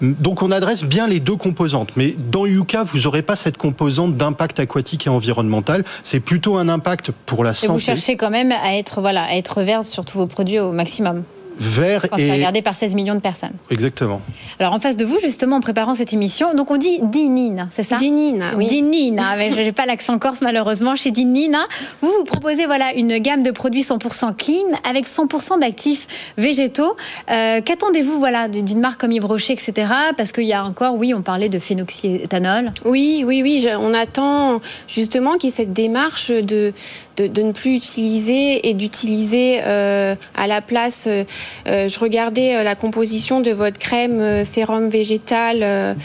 Donc 0.01 0.41
on 0.41 0.50
adresse 0.50 0.83
bien 0.83 1.05
les 1.05 1.19
deux 1.19 1.35
composantes, 1.35 1.95
mais 1.95 2.15
dans 2.17 2.47
Yuka, 2.47 2.81
vous 2.83 3.01
n'aurez 3.01 3.21
pas 3.21 3.35
cette 3.35 3.57
composante 3.57 4.17
d'impact 4.17 4.59
aquatique 4.59 5.05
et 5.05 5.11
environnemental. 5.11 5.83
C'est 6.03 6.19
plutôt 6.19 6.57
un 6.57 6.69
impact 6.69 7.11
pour 7.27 7.43
la 7.43 7.53
santé. 7.53 7.71
Et 7.71 7.73
vous 7.73 7.79
cherchez 7.79 8.15
quand 8.15 8.31
même 8.31 8.51
à 8.51 8.75
être 8.75 9.00
voilà, 9.00 9.25
à 9.25 9.35
être 9.35 9.61
vert 9.61 9.85
sur 9.85 10.03
tous 10.03 10.17
vos 10.17 10.25
produits 10.25 10.57
au 10.57 10.71
maximum 10.71 11.23
vert 11.62 12.06
et... 12.18 12.32
regardé 12.32 12.62
par 12.62 12.74
16 12.74 12.96
millions 12.96 13.15
de 13.15 13.20
personnes. 13.20 13.53
Exactement. 13.70 14.22
Alors 14.60 14.74
en 14.74 14.80
face 14.80 14.98
de 14.98 15.06
vous, 15.06 15.20
justement, 15.22 15.58
en 15.58 15.62
préparant 15.62 15.94
cette 15.94 16.13
émission, 16.13 16.53
donc 16.53 16.72
on 16.72 16.77
dit 16.77 17.00
Dinine, 17.01 17.70
c'est 17.75 17.84
ça? 17.84 17.98
Dinine, 17.98 18.46
oui. 18.56 18.68
Dinine, 18.68 19.22
mais 19.38 19.51
je 19.51 19.56
n'ai 19.56 19.72
pas 19.72 19.86
l'accent 19.86 20.20
corse 20.20 20.41
malheureusement. 20.41 20.96
Chez 20.96 21.12
Dinine, 21.12 21.58
vous 22.01 22.10
vous 22.10 22.24
proposez 22.24 22.65
voilà, 22.65 22.94
une 22.94 23.18
gamme 23.20 23.44
de 23.44 23.51
produits 23.51 23.84
100% 23.84 24.36
clean 24.36 24.77
avec 24.89 25.08
100% 25.08 25.60
d'actifs 25.60 26.08
végétaux. 26.38 26.96
Euh, 27.30 27.62
qu'attendez-vous 27.62 28.20
voilà, 28.20 28.48
d'une 28.48 28.80
marque 28.80 29.01
comme 29.01 29.12
Yves 29.12 29.25
Rocher, 29.25 29.53
etc. 29.53 29.91
Parce 30.18 30.32
qu'il 30.32 30.46
y 30.46 30.53
a 30.53 30.63
encore, 30.63 30.96
oui, 30.96 31.13
on 31.13 31.22
parlait 31.22 31.50
de 31.50 31.60
phénoxyéthanol. 31.60 32.72
Oui, 32.86 33.24
oui, 33.25 33.41
oui, 33.44 33.68
on 33.80 33.94
attend 33.94 34.62
justement 34.88 35.38
qu'il 35.38 35.50
y 35.50 35.53
ait 35.53 35.56
cette 35.56 35.74
démarche 35.74 36.32
de, 36.32 36.74
de, 37.18 37.41
ne 37.41 37.51
plus 37.51 37.75
utiliser 37.75 38.70
et 38.70 38.74
d'utiliser 38.74 39.62
euh, 39.63 40.15
à 40.36 40.48
la 40.48 40.62
place. 40.62 41.06
Euh, 41.08 41.24
je 41.65 42.00
regardais 42.00 42.63
la 42.63 42.75
composition 42.75 43.41
de 43.41 43.51
votre 43.51 43.79
crème 43.79 44.43
sérum 44.43 44.89
végétal 44.89 45.96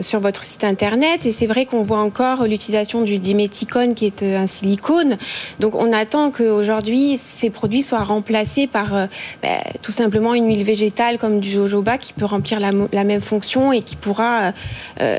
sur 0.00 0.20
votre 0.20 0.44
site 0.44 0.64
internet 0.64 1.26
et 1.26 1.32
c'est 1.32 1.46
vrai 1.46 1.66
qu'on 1.66 1.82
voit 1.82 2.00
encore 2.00 2.44
l'utilisation 2.44 3.02
du 3.02 3.18
diméthicone 3.18 3.94
qui 3.94 4.06
est 4.06 4.22
un 4.22 4.46
silicone. 4.46 5.18
Donc 5.60 5.74
on 5.74 5.92
attend 5.92 6.30
qu'aujourd'hui 6.30 7.16
ces 7.18 7.50
produits 7.50 7.82
soient 7.82 8.04
remplacés 8.04 8.66
par 8.66 9.08
bah, 9.42 9.48
tout 9.82 9.92
simplement 9.92 10.34
une 10.34 10.46
huile 10.46 10.64
végétale 10.64 11.18
comme 11.18 11.40
du 11.40 11.50
jojoba 11.50 11.98
qui 11.98 12.12
peut 12.12 12.26
remplir 12.26 12.60
la, 12.60 13.04
même 13.04 13.20
fonction 13.20 13.72
et 13.72 13.82
qui 13.82 13.96
pourra 13.96 14.52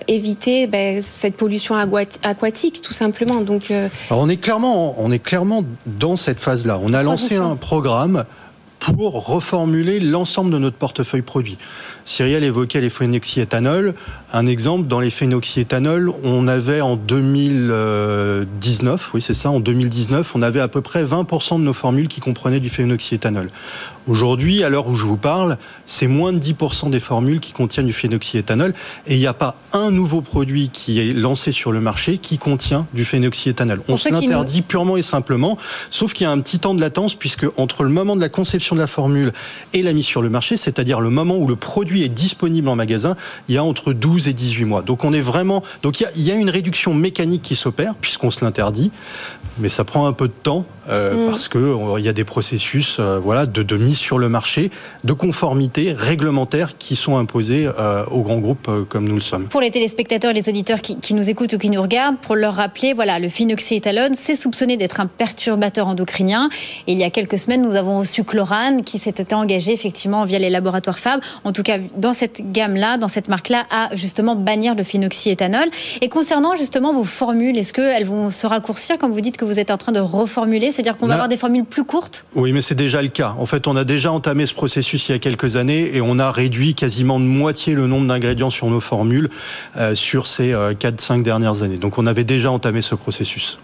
éviter 0.08 0.68
bah, 0.68 1.02
cette 1.02 1.36
pollution 1.36 1.76
aquatique 2.24 2.82
tout 2.82 2.94
simplement. 2.94 3.42
Donc 3.42 3.72
on 4.10 4.30
est 4.30 4.38
clairement, 4.38 4.96
on 4.98 5.12
est 5.12 5.20
clairement 5.20 5.64
dans 5.86 6.16
cette 6.16 6.40
phase-là. 6.40 6.80
On 6.82 6.94
a 6.94 7.04
lancé 7.04 7.36
un 7.36 7.56
programme 7.56 8.26
pour 8.94 9.26
reformuler 9.26 10.00
l'ensemble 10.00 10.52
de 10.52 10.58
notre 10.58 10.78
portefeuille 10.78 11.22
produit. 11.22 11.58
Cyrielle 12.04 12.44
évoquait 12.44 12.82
les 12.82 12.90
phénoxyéthanols. 12.90 13.94
Un 14.34 14.46
exemple, 14.46 14.88
dans 14.88 15.00
les 15.00 15.10
phénoxyéthanols, 15.10 16.12
on 16.24 16.48
avait 16.48 16.82
en 16.82 16.96
2019, 16.96 19.14
oui 19.14 19.22
c'est 19.22 19.34
ça, 19.34 19.50
en 19.50 19.60
2019, 19.60 20.36
on 20.36 20.42
avait 20.42 20.62
à 20.62 20.68
peu 20.68 20.82
près 20.82 21.04
20% 21.04 21.60
de 21.60 21.64
nos 21.64 21.74
formules 21.74 22.08
qui 22.08 22.22
comprenaient 22.22 22.60
du 22.60 22.70
phénoxyéthanol. 22.70 23.50
Aujourd'hui, 24.08 24.64
à 24.64 24.70
l'heure 24.70 24.88
où 24.88 24.96
je 24.96 25.06
vous 25.06 25.18
parle, 25.18 25.58
c'est 25.88 26.08
moins 26.08 26.32
de 26.32 26.40
10% 26.40 26.92
des 26.92 27.00
formules 27.00 27.40
qui 27.40 27.54
contiennent 27.54 27.88
du 27.88 27.94
phénoxyéthanol 27.94 28.74
et 29.08 29.16
il 29.16 29.20
n'y 29.20 29.26
a 29.26 29.34
pas 29.34 29.56
un 29.74 29.90
nouveau 29.90 30.22
produit 30.22 30.70
qui 30.70 31.00
est 31.00 31.12
lancé 31.12 31.52
sur 31.52 31.72
le 31.72 31.82
marché 31.82 32.20
qui 32.20 32.38
contient 32.38 32.86
du 32.94 33.04
phénoxyéthanol. 33.04 33.82
On 33.88 33.98
se 33.98 34.10
l'interdit 34.10 34.62
purement 34.62 34.96
et 34.96 35.02
simplement, 35.02 35.58
sauf 35.90 36.14
qu'il 36.14 36.26
y 36.26 36.28
a 36.28 36.32
un 36.32 36.40
petit 36.40 36.60
temps 36.60 36.76
de 36.76 36.82
latence 36.82 37.16
puisque 37.16 37.48
entre 37.58 37.84
le 37.84 37.90
moment 37.90 38.16
de 38.16 38.22
la 38.22 38.30
conception 38.30 38.76
de 38.76 38.82
la 38.82 38.88
formule 38.88 39.34
et 39.74 39.82
la 39.82 39.92
mise 39.92 40.06
sur 40.06 40.22
le 40.22 40.30
marché, 40.30 40.56
c'est-à-dire 40.56 41.02
le 41.02 41.10
moment 41.10 41.38
où 41.38 41.48
le 41.48 41.56
produit 41.56 42.04
est 42.04 42.10
disponible 42.10 42.70
en 42.70 42.76
magasin, 42.76 43.16
il 43.50 43.56
y 43.56 43.58
a 43.58 43.64
entre 43.64 43.92
12 43.92 44.28
et 44.28 44.34
18 44.34 44.66
mois. 44.66 44.82
Donc 44.84 45.04
on 45.04 45.14
est 45.14 45.20
vraiment 45.20 45.64
donc 45.82 46.00
il 46.00 46.24
y 46.24 46.32
a, 46.32 46.36
une 46.36 46.50
réduction 46.50 46.94
mécanique 46.94 47.42
qui 47.42 47.56
s'opère 47.56 47.96
puisqu'on 47.96 48.30
se 48.30 48.46
l'interdit, 48.46 48.92
mais 49.58 49.70
ça 49.70 49.84
prend 49.84 50.06
un 50.06 50.14
peu 50.14 50.28
de 50.28 50.34
temps 50.34 50.66
euh, 50.90 51.26
mm. 51.26 51.30
parce 51.30 51.48
que 51.48 51.98
il 51.98 52.06
y 52.06 52.10
a 52.10 52.14
des 52.14 52.24
processus 52.24 52.98
euh, 53.00 53.20
voilà 53.20 53.46
de, 53.46 53.64
de 53.64 53.78
mise 53.78 53.95
sur 53.96 54.18
le 54.18 54.30
marché 54.30 54.72
de 55.04 55.14
conformité 55.14 55.94
réglementaire 55.94 56.78
qui 56.78 56.96
sont 56.96 57.18
imposées 57.18 57.68
euh, 57.68 58.06
aux 58.12 58.22
grands 58.22 58.40
groupes 58.40 58.68
euh, 58.68 58.84
comme 58.88 59.08
nous 59.08 59.16
le 59.16 59.22
sommes. 59.22 59.46
Pour 59.48 59.62
les 59.62 59.72
téléspectateurs 59.72 60.32
et 60.32 60.34
les 60.34 60.50
auditeurs 60.50 60.82
qui, 60.82 61.14
nous 61.14 61.30
écoutent 61.30 61.54
ou 61.54 61.58
qui 61.58 61.70
nous 61.70 61.82
regardent, 61.82 62.18
pour 62.18 62.36
leur 62.36 62.56
rappeler, 62.56 62.94
voilà, 62.94 63.20
le 63.20 63.30
phenoxyéthanol, 63.30 64.12
c'est 64.18 64.36
soupçonné 64.36 64.78
d'être 64.78 65.00
un 65.00 65.08
perturbateur 65.08 65.88
endocrinien. 65.88 66.50
Et 66.88 66.94
il 66.94 66.98
y 66.98 67.04
a 67.04 67.10
quelques 67.10 67.40
semaines, 67.40 67.62
nous 67.62 67.76
avons 67.76 68.00
reçu 68.00 68.24
Chlorane 68.24 68.84
qui 68.84 69.00
s'était 69.00 69.34
engagé 69.34 69.72
effectivement 69.74 70.26
via 70.26 70.40
les 70.40 70.50
laboratoires 70.50 71.00
Fab, 71.00 71.22
en 71.44 71.52
tout 71.52 71.64
cas 71.64 71.78
dans 71.98 72.14
cette 72.14 72.52
gamme-là, 72.52 72.98
dans 72.98 73.08
cette 73.08 73.30
marque-là, 73.30 73.66
à 73.72 73.96
justement 73.96 74.36
bannir 74.36 74.76
le 74.76 74.84
phenoxyéthanol. 74.84 75.70
Et 76.02 76.10
concernant 76.10 76.56
justement 76.56 76.94
vos 76.94 77.04
formules, 77.04 77.58
est-ce 77.58 77.74
qu'elles 77.74 78.06
vont 78.06 78.30
se 78.30 78.48
raccourcir 78.48 78.98
comme 78.98 79.12
vous 79.12 79.22
dites 79.22 79.38
que 79.38 79.46
vous 79.46 79.60
êtes 79.60 79.72
en 79.72 79.78
train 79.78 79.92
de 79.92 80.00
reformuler? 80.00 80.72
C'est-à-dire 80.72 80.98
qu'on 80.98 81.08
va 81.08 81.14
avoir 81.14 81.30
des 81.30 81.38
formules 81.38 81.66
plus 81.66 81.84
courtes? 81.84 82.26
Oui, 82.36 82.52
mais 82.52 82.62
c'est 82.62 82.76
déjà 82.76 83.02
le 83.02 83.08
cas. 83.08 83.36
En 83.38 83.46
fait, 83.46 83.68
on 83.68 83.76
a 83.76 83.84
déjà 83.86 84.12
entamé 84.12 84.46
ce 84.46 84.54
processus 84.54 85.08
il 85.08 85.14
y 85.14 85.16
a 85.16 85.20
quelques 85.20 85.56
années 85.56 85.96
et 85.96 86.02
on 86.02 86.20
a 86.20 86.32
réduit 86.32 86.76
quasiment 86.76 87.20
de 87.20 87.26
moitié 87.26 87.74
le 87.74 87.88
nombre 87.88 88.08
d'ingrédients 88.08 88.50
sur 88.50 88.68
nos 88.68 88.82
formules 88.82 89.30
euh, 89.78 89.96
sur 89.96 90.28
ces 90.28 90.52
4-5 90.52 91.20
euh, 91.20 91.22
dernières 91.22 91.64
années. 91.64 91.78
Donc 91.78 91.98
on 91.98 92.06
avait 92.06 92.26
déjà 92.26 92.52
entamé 92.52 92.82
ce 92.82 92.96
processus. 92.96 93.58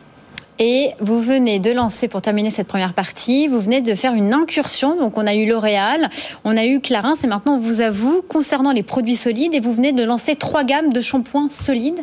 Et 0.59 0.91
vous 0.99 1.19
venez 1.21 1.59
de 1.59 1.71
lancer, 1.71 2.07
pour 2.07 2.21
terminer 2.21 2.51
cette 2.51 2.67
première 2.67 2.93
partie, 2.93 3.47
vous 3.47 3.59
venez 3.59 3.81
de 3.81 3.95
faire 3.95 4.13
une 4.13 4.31
incursion. 4.31 4.95
Donc, 4.95 5.17
on 5.17 5.25
a 5.25 5.33
eu 5.33 5.47
L'Oréal, 5.47 6.09
on 6.43 6.55
a 6.55 6.65
eu 6.65 6.79
Clarins, 6.81 7.15
et 7.23 7.25
maintenant, 7.25 7.55
on 7.55 7.57
vous 7.57 7.81
avoue, 7.81 8.21
concernant 8.21 8.71
les 8.71 8.83
produits 8.83 9.15
solides, 9.15 9.55
et 9.55 9.59
vous 9.59 9.73
venez 9.73 9.91
de 9.91 10.03
lancer 10.03 10.35
trois 10.35 10.63
gammes 10.63 10.93
de 10.93 11.01
shampoings 11.01 11.49
solides. 11.49 12.01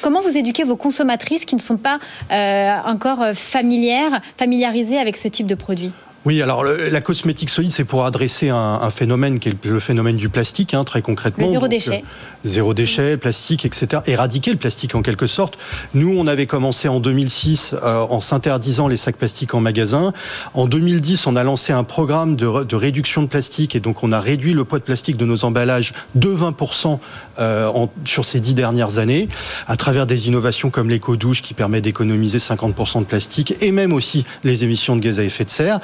Comment 0.00 0.20
vous 0.20 0.36
éduquez 0.36 0.62
vos 0.62 0.76
consommatrices 0.76 1.44
qui 1.44 1.56
ne 1.56 1.60
sont 1.60 1.76
pas 1.76 1.98
euh, 2.30 2.76
encore 2.86 3.24
familières, 3.34 4.20
familiarisées 4.36 4.98
avec 4.98 5.16
ce 5.16 5.26
type 5.26 5.48
de 5.48 5.56
produit? 5.56 5.92
Oui, 6.28 6.42
alors 6.42 6.62
la 6.62 7.00
cosmétique 7.00 7.48
solide, 7.48 7.70
c'est 7.70 7.84
pour 7.84 8.04
adresser 8.04 8.50
un, 8.50 8.90
phénomène 8.90 9.38
qui 9.38 9.48
est 9.48 9.64
le 9.64 9.80
phénomène 9.80 10.18
du 10.18 10.28
plastique, 10.28 10.74
hein, 10.74 10.84
très 10.84 11.00
concrètement. 11.00 11.46
Le 11.46 11.52
zéro 11.52 11.68
déchet. 11.68 12.04
Euh, 12.04 12.48
zéro 12.48 12.74
déchet, 12.74 13.16
plastique, 13.16 13.64
etc. 13.64 14.02
Éradiquer 14.06 14.50
le 14.50 14.58
plastique 14.58 14.94
en 14.94 15.00
quelque 15.00 15.26
sorte. 15.26 15.56
Nous, 15.94 16.14
on 16.14 16.26
avait 16.26 16.44
commencé 16.44 16.86
en 16.86 17.00
2006 17.00 17.74
euh, 17.82 18.00
en 18.10 18.20
s'interdisant 18.20 18.88
les 18.88 18.98
sacs 18.98 19.16
plastiques 19.16 19.54
en 19.54 19.60
magasin. 19.60 20.12
En 20.52 20.66
2010, 20.66 21.26
on 21.26 21.34
a 21.34 21.42
lancé 21.44 21.72
un 21.72 21.82
programme 21.82 22.36
de, 22.36 22.46
réduction 22.76 23.22
de 23.22 23.28
plastique 23.28 23.74
et 23.74 23.80
donc 23.80 24.02
on 24.02 24.12
a 24.12 24.20
réduit 24.20 24.52
le 24.52 24.64
poids 24.64 24.80
de 24.80 24.84
plastique 24.84 25.16
de 25.16 25.24
nos 25.24 25.46
emballages 25.46 25.94
de 26.14 26.28
20% 26.28 26.98
euh, 27.38 27.86
sur 28.04 28.26
ces 28.26 28.40
dix 28.40 28.52
dernières 28.52 28.98
années, 28.98 29.28
à 29.66 29.76
travers 29.76 30.06
des 30.06 30.28
innovations 30.28 30.68
comme 30.68 30.90
l'éco-douche 30.90 31.40
qui 31.40 31.54
permet 31.54 31.80
d'économiser 31.80 32.36
50% 32.36 33.00
de 33.00 33.04
plastique 33.06 33.54
et 33.62 33.72
même 33.72 33.94
aussi 33.94 34.26
les 34.44 34.64
émissions 34.64 34.94
de 34.94 35.00
gaz 35.00 35.20
à 35.20 35.24
effet 35.24 35.46
de 35.46 35.50
serre. 35.50 35.80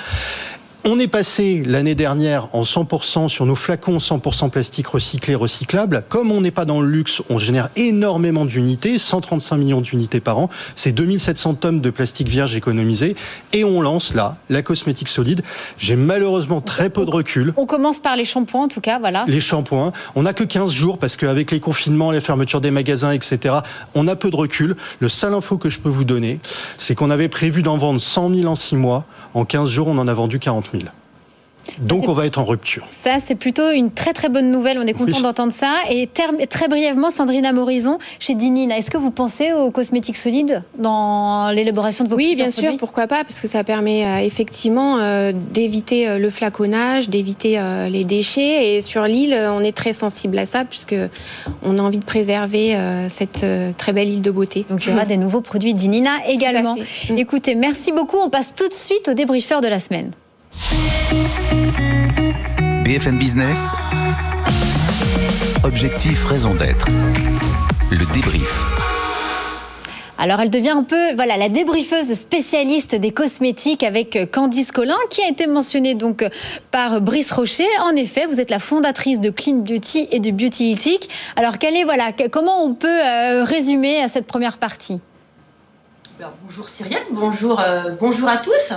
On 0.87 0.99
est 0.99 1.09
passé 1.09 1.63
l'année 1.65 1.95
dernière 1.95 2.49
en 2.53 2.61
100% 2.61 3.29
sur 3.31 3.47
nos 3.47 3.55
flacons 3.55 3.97
100% 3.97 4.51
plastique 4.51 4.87
recyclé, 4.87 5.35
recyclable. 5.35 6.05
Comme 6.11 6.31
on 6.31 6.43
n'est 6.43 6.51
pas 6.51 6.67
dans 6.67 6.83
le 6.83 6.87
luxe, 6.87 7.23
on 7.31 7.39
génère 7.39 7.71
énormément 7.75 8.45
d'unités, 8.45 8.99
135 8.99 9.57
millions 9.57 9.81
d'unités 9.81 10.21
par 10.21 10.37
an. 10.37 10.51
C'est 10.77 10.93
2700 10.93 11.55
tonnes 11.55 11.81
de 11.81 11.89
plastique 11.89 12.29
vierge 12.29 12.55
économisé. 12.55 13.17
Et 13.55 13.65
on 13.65 13.81
lance 13.81 14.13
là 14.13 14.37
la 14.51 14.61
cosmétique 14.61 15.09
solide. 15.09 15.43
J'ai 15.79 15.97
malheureusement 15.97 16.61
très 16.61 16.91
peu 16.91 17.07
de 17.07 17.11
recul. 17.11 17.55
On 17.57 17.65
commence 17.65 17.99
par 17.99 18.15
les 18.17 18.27
shampoings 18.27 18.65
en 18.65 18.69
tout 18.69 18.83
cas, 18.83 18.99
voilà. 18.99 19.25
Les 19.27 19.41
shampoings. 19.41 19.93
On 20.17 20.25
n'a 20.25 20.35
que 20.35 20.45
15 20.45 20.71
jours 20.71 20.99
parce 20.99 21.17
qu'avec 21.17 21.51
les 21.51 21.61
confinements, 21.61 22.11
les 22.11 22.21
fermetures 22.21 22.61
des 22.61 22.71
magasins, 22.71 23.13
etc., 23.13 23.55
on 23.95 24.07
a 24.07 24.17
peu 24.17 24.29
de 24.31 24.37
recul. 24.37 24.77
Le 25.01 25.09
seul 25.09 25.33
info 25.33 25.57
que 25.57 25.71
je 25.71 25.81
peux 25.81 25.89
vous 25.89 26.05
donner, 26.05 26.41
c'est 26.77 26.95
qu'on 26.95 27.11
avait 27.11 27.31
prévu 27.31 27.63
d'en 27.63 27.79
vendre 27.79 28.03
100 28.03 28.35
000 28.35 28.47
en 28.49 28.55
6 28.55 28.77
mois. 28.77 29.07
En 29.33 29.47
15 29.47 29.71
jours, 29.71 29.89
on 29.89 29.97
en 29.97 30.07
a 30.09 30.15
vendu 30.15 30.39
40 30.39 30.69
000. 30.73 30.74
Donc 31.79 32.09
on 32.09 32.13
va 32.13 32.27
être 32.27 32.39
en 32.39 32.45
rupture. 32.45 32.87
Ça, 32.91 33.19
c'est 33.25 33.35
plutôt 33.35 33.71
une 33.71 33.91
très 33.91 34.13
très 34.13 34.29
bonne 34.29 34.51
nouvelle. 34.51 34.79
On 34.79 34.87
est 34.87 34.93
content 34.93 35.21
d'entendre 35.21 35.53
ça. 35.53 35.73
Et 35.91 36.09
très 36.09 36.69
brièvement, 36.69 37.11
Sandrine 37.11 37.45
Morison, 37.53 37.99
chez 38.19 38.35
Dinina, 38.35 38.79
est-ce 38.79 38.91
que 38.91 38.97
vous 38.97 39.11
pensez 39.11 39.53
aux 39.53 39.71
cosmétiques 39.71 40.17
solides 40.17 40.63
dans 40.79 41.51
l'élaboration 41.51 42.05
de 42.05 42.11
vos 42.11 42.17
Oui, 42.17 42.35
bien 42.35 42.51
sûr, 42.51 42.77
pourquoi 42.77 43.07
pas, 43.07 43.25
parce 43.25 43.41
que 43.41 43.49
ça 43.49 43.65
permet 43.65 44.05
euh, 44.05 44.19
effectivement 44.19 44.99
euh, 44.99 45.33
d'éviter 45.35 46.09
euh, 46.09 46.19
le 46.19 46.31
flaconnage, 46.31 47.09
d'éviter 47.09 47.61
les 47.91 48.05
déchets. 48.05 48.77
Et 48.77 48.83
sur 48.83 49.05
l'île, 49.05 49.35
on 49.35 49.61
est 49.61 49.77
très 49.77 49.93
sensible 49.93 50.39
à 50.39 50.47
ça, 50.47 50.65
puisque 50.65 50.97
on 51.63 51.79
a 51.79 51.83
envie 51.83 51.99
de 51.99 52.05
préserver 52.05 52.77
cette 53.09 53.45
très 53.77 53.93
belle 53.93 54.09
île 54.09 54.23
de 54.23 54.31
beauté. 54.31 54.65
Donc 54.69 54.85
il 54.87 54.91
y 54.91 54.93
aura 54.93 55.05
des 55.05 55.17
nouveaux 55.17 55.41
produits 55.41 55.75
Dinina 55.75 56.11
également. 56.29 56.77
Écoutez, 57.17 57.55
merci 57.55 57.93
beaucoup. 57.93 58.19
On 58.19 58.31
passe 58.31 58.55
tout 58.55 58.69
de 58.69 58.75
suite 58.75 59.09
au 59.09 59.15
débriefeur 59.15 59.61
de 59.61 59.69
la 59.69 59.81
semaine. 59.81 60.11
BFM 62.85 63.19
Business. 63.19 63.71
Objectif, 65.65 66.25
raison 66.25 66.55
d'être. 66.55 66.87
Le 67.91 68.13
débrief. 68.13 68.63
Alors 70.17 70.41
elle 70.41 70.51
devient 70.51 70.71
un 70.71 70.85
peu 70.85 71.13
voilà 71.15 71.37
la 71.37 71.49
débriefeuse 71.49 72.13
spécialiste 72.15 72.95
des 72.95 73.11
cosmétiques 73.11 73.83
avec 73.83 74.31
Candice 74.33 74.71
Collin 74.71 74.97
qui 75.11 75.23
a 75.23 75.29
été 75.29 75.47
mentionnée 75.47 75.95
donc 75.95 76.25
par 76.71 77.01
Brice 77.01 77.33
Rocher. 77.33 77.67
En 77.83 77.97
effet, 77.97 78.27
vous 78.27 78.41
êtes 78.41 78.51
la 78.51 78.61
fondatrice 78.61 79.21
de 79.21 79.31
Clean 79.31 79.57
Beauty 79.57 80.09
et 80.11 80.21
de 80.21 80.31
Beauty 80.31 80.73
Ethic. 80.73 81.11
Alors 81.37 81.59
quelle 81.59 81.77
est 81.77 81.85
voilà 81.85 82.13
comment 82.31 82.65
on 82.65 82.75
peut 82.75 82.89
euh, 82.89 83.45
résumer 83.45 84.03
à 84.03 84.09
cette 84.09 84.27
première 84.27 84.59
partie? 84.59 85.01
Bonjour 86.45 86.69
Cyrielle, 86.69 87.03
bonjour 87.11 87.61
euh, 87.61 87.91
bonjour 87.99 88.29
à 88.29 88.37
tous. 88.37 88.73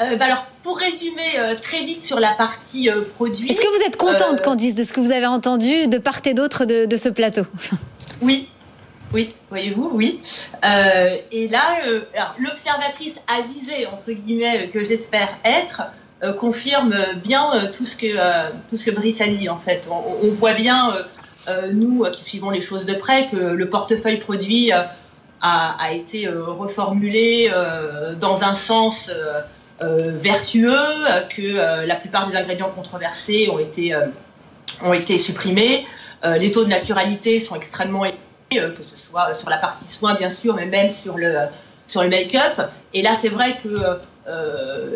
Euh, 0.00 0.16
bah 0.16 0.24
alors, 0.24 0.46
pour 0.62 0.78
résumer 0.78 1.38
euh, 1.38 1.54
très 1.60 1.82
vite 1.82 2.00
sur 2.00 2.18
la 2.18 2.30
partie 2.30 2.88
euh, 2.88 3.02
produit. 3.02 3.50
Est-ce 3.50 3.60
que 3.60 3.76
vous 3.76 3.84
êtes 3.84 3.96
contente, 3.96 4.40
Candice, 4.40 4.74
de 4.74 4.84
ce 4.84 4.92
que 4.92 5.00
vous 5.00 5.12
avez 5.12 5.26
entendu 5.26 5.86
de 5.86 5.98
part 5.98 6.20
et 6.24 6.32
d'autre 6.32 6.64
de, 6.64 6.96
ce 6.96 7.08
plateau? 7.08 7.42
Oui, 8.22 8.48
oui, 9.12 9.34
voyez-vous, 9.50 9.90
oui. 9.92 10.20
et 11.32 11.48
là, 11.48 11.78
l'observatrice 12.38 13.20
avisée, 13.26 13.86
entre 13.86 14.12
guillemets, 14.12 14.70
que 14.72 14.84
j'espère 14.84 15.28
être, 15.44 15.82
confirme 16.38 16.94
bien 17.16 17.50
tout, 17.76 17.84
ce 17.84 17.96
que, 17.96 18.50
tout 18.70 18.76
ce 18.76 18.90
que 18.90 18.94
Brice 18.94 19.20
a 19.20 19.26
dit, 19.26 19.48
en 19.48 19.58
fait. 19.58 19.90
On, 19.90 20.30
voit 20.30 20.54
bien, 20.54 20.96
nous 21.72 22.04
qui 22.12 22.24
suivons 22.24 22.50
les 22.50 22.60
choses 22.60 22.86
de 22.86 22.94
près, 22.94 23.28
que 23.28 23.36
le 23.36 23.68
portefeuille 23.68 24.18
produit 24.18 24.70
a, 24.70 24.94
a, 25.40 25.92
été 25.92 26.28
reformulé 26.28 27.50
dans 28.20 28.44
un 28.44 28.54
sens 28.54 29.10
vertueux, 30.16 30.72
que 31.28 31.42
euh, 31.42 31.86
la 31.86 31.96
plupart 31.96 32.28
des 32.28 32.36
ingrédients 32.36 32.70
controversés 32.70 33.48
ont 33.50 33.58
été, 33.58 33.94
euh, 33.94 34.06
ont 34.82 34.92
été 34.92 35.18
supprimés. 35.18 35.84
les 36.38 36.52
taux 36.52 36.64
de 36.64 36.70
naturalité 36.70 37.40
sont 37.40 37.56
extrêmement 37.56 38.04
élevés, 38.04 38.18
que 38.50 38.82
ce 38.82 38.96
soit 38.96 39.34
sur 39.34 39.50
la 39.50 39.56
partie 39.56 39.84
soins 39.84 40.14
bien 40.14 40.28
sûr, 40.28 40.54
mais 40.54 40.66
même 40.66 40.88
sur 40.88 41.18
le, 41.18 41.34
sur 41.86 42.02
le 42.02 42.08
make-up. 42.08 42.70
Et 42.94 43.02
là, 43.02 43.14
c'est 43.14 43.28
vrai 43.28 43.56
que, 43.62 43.98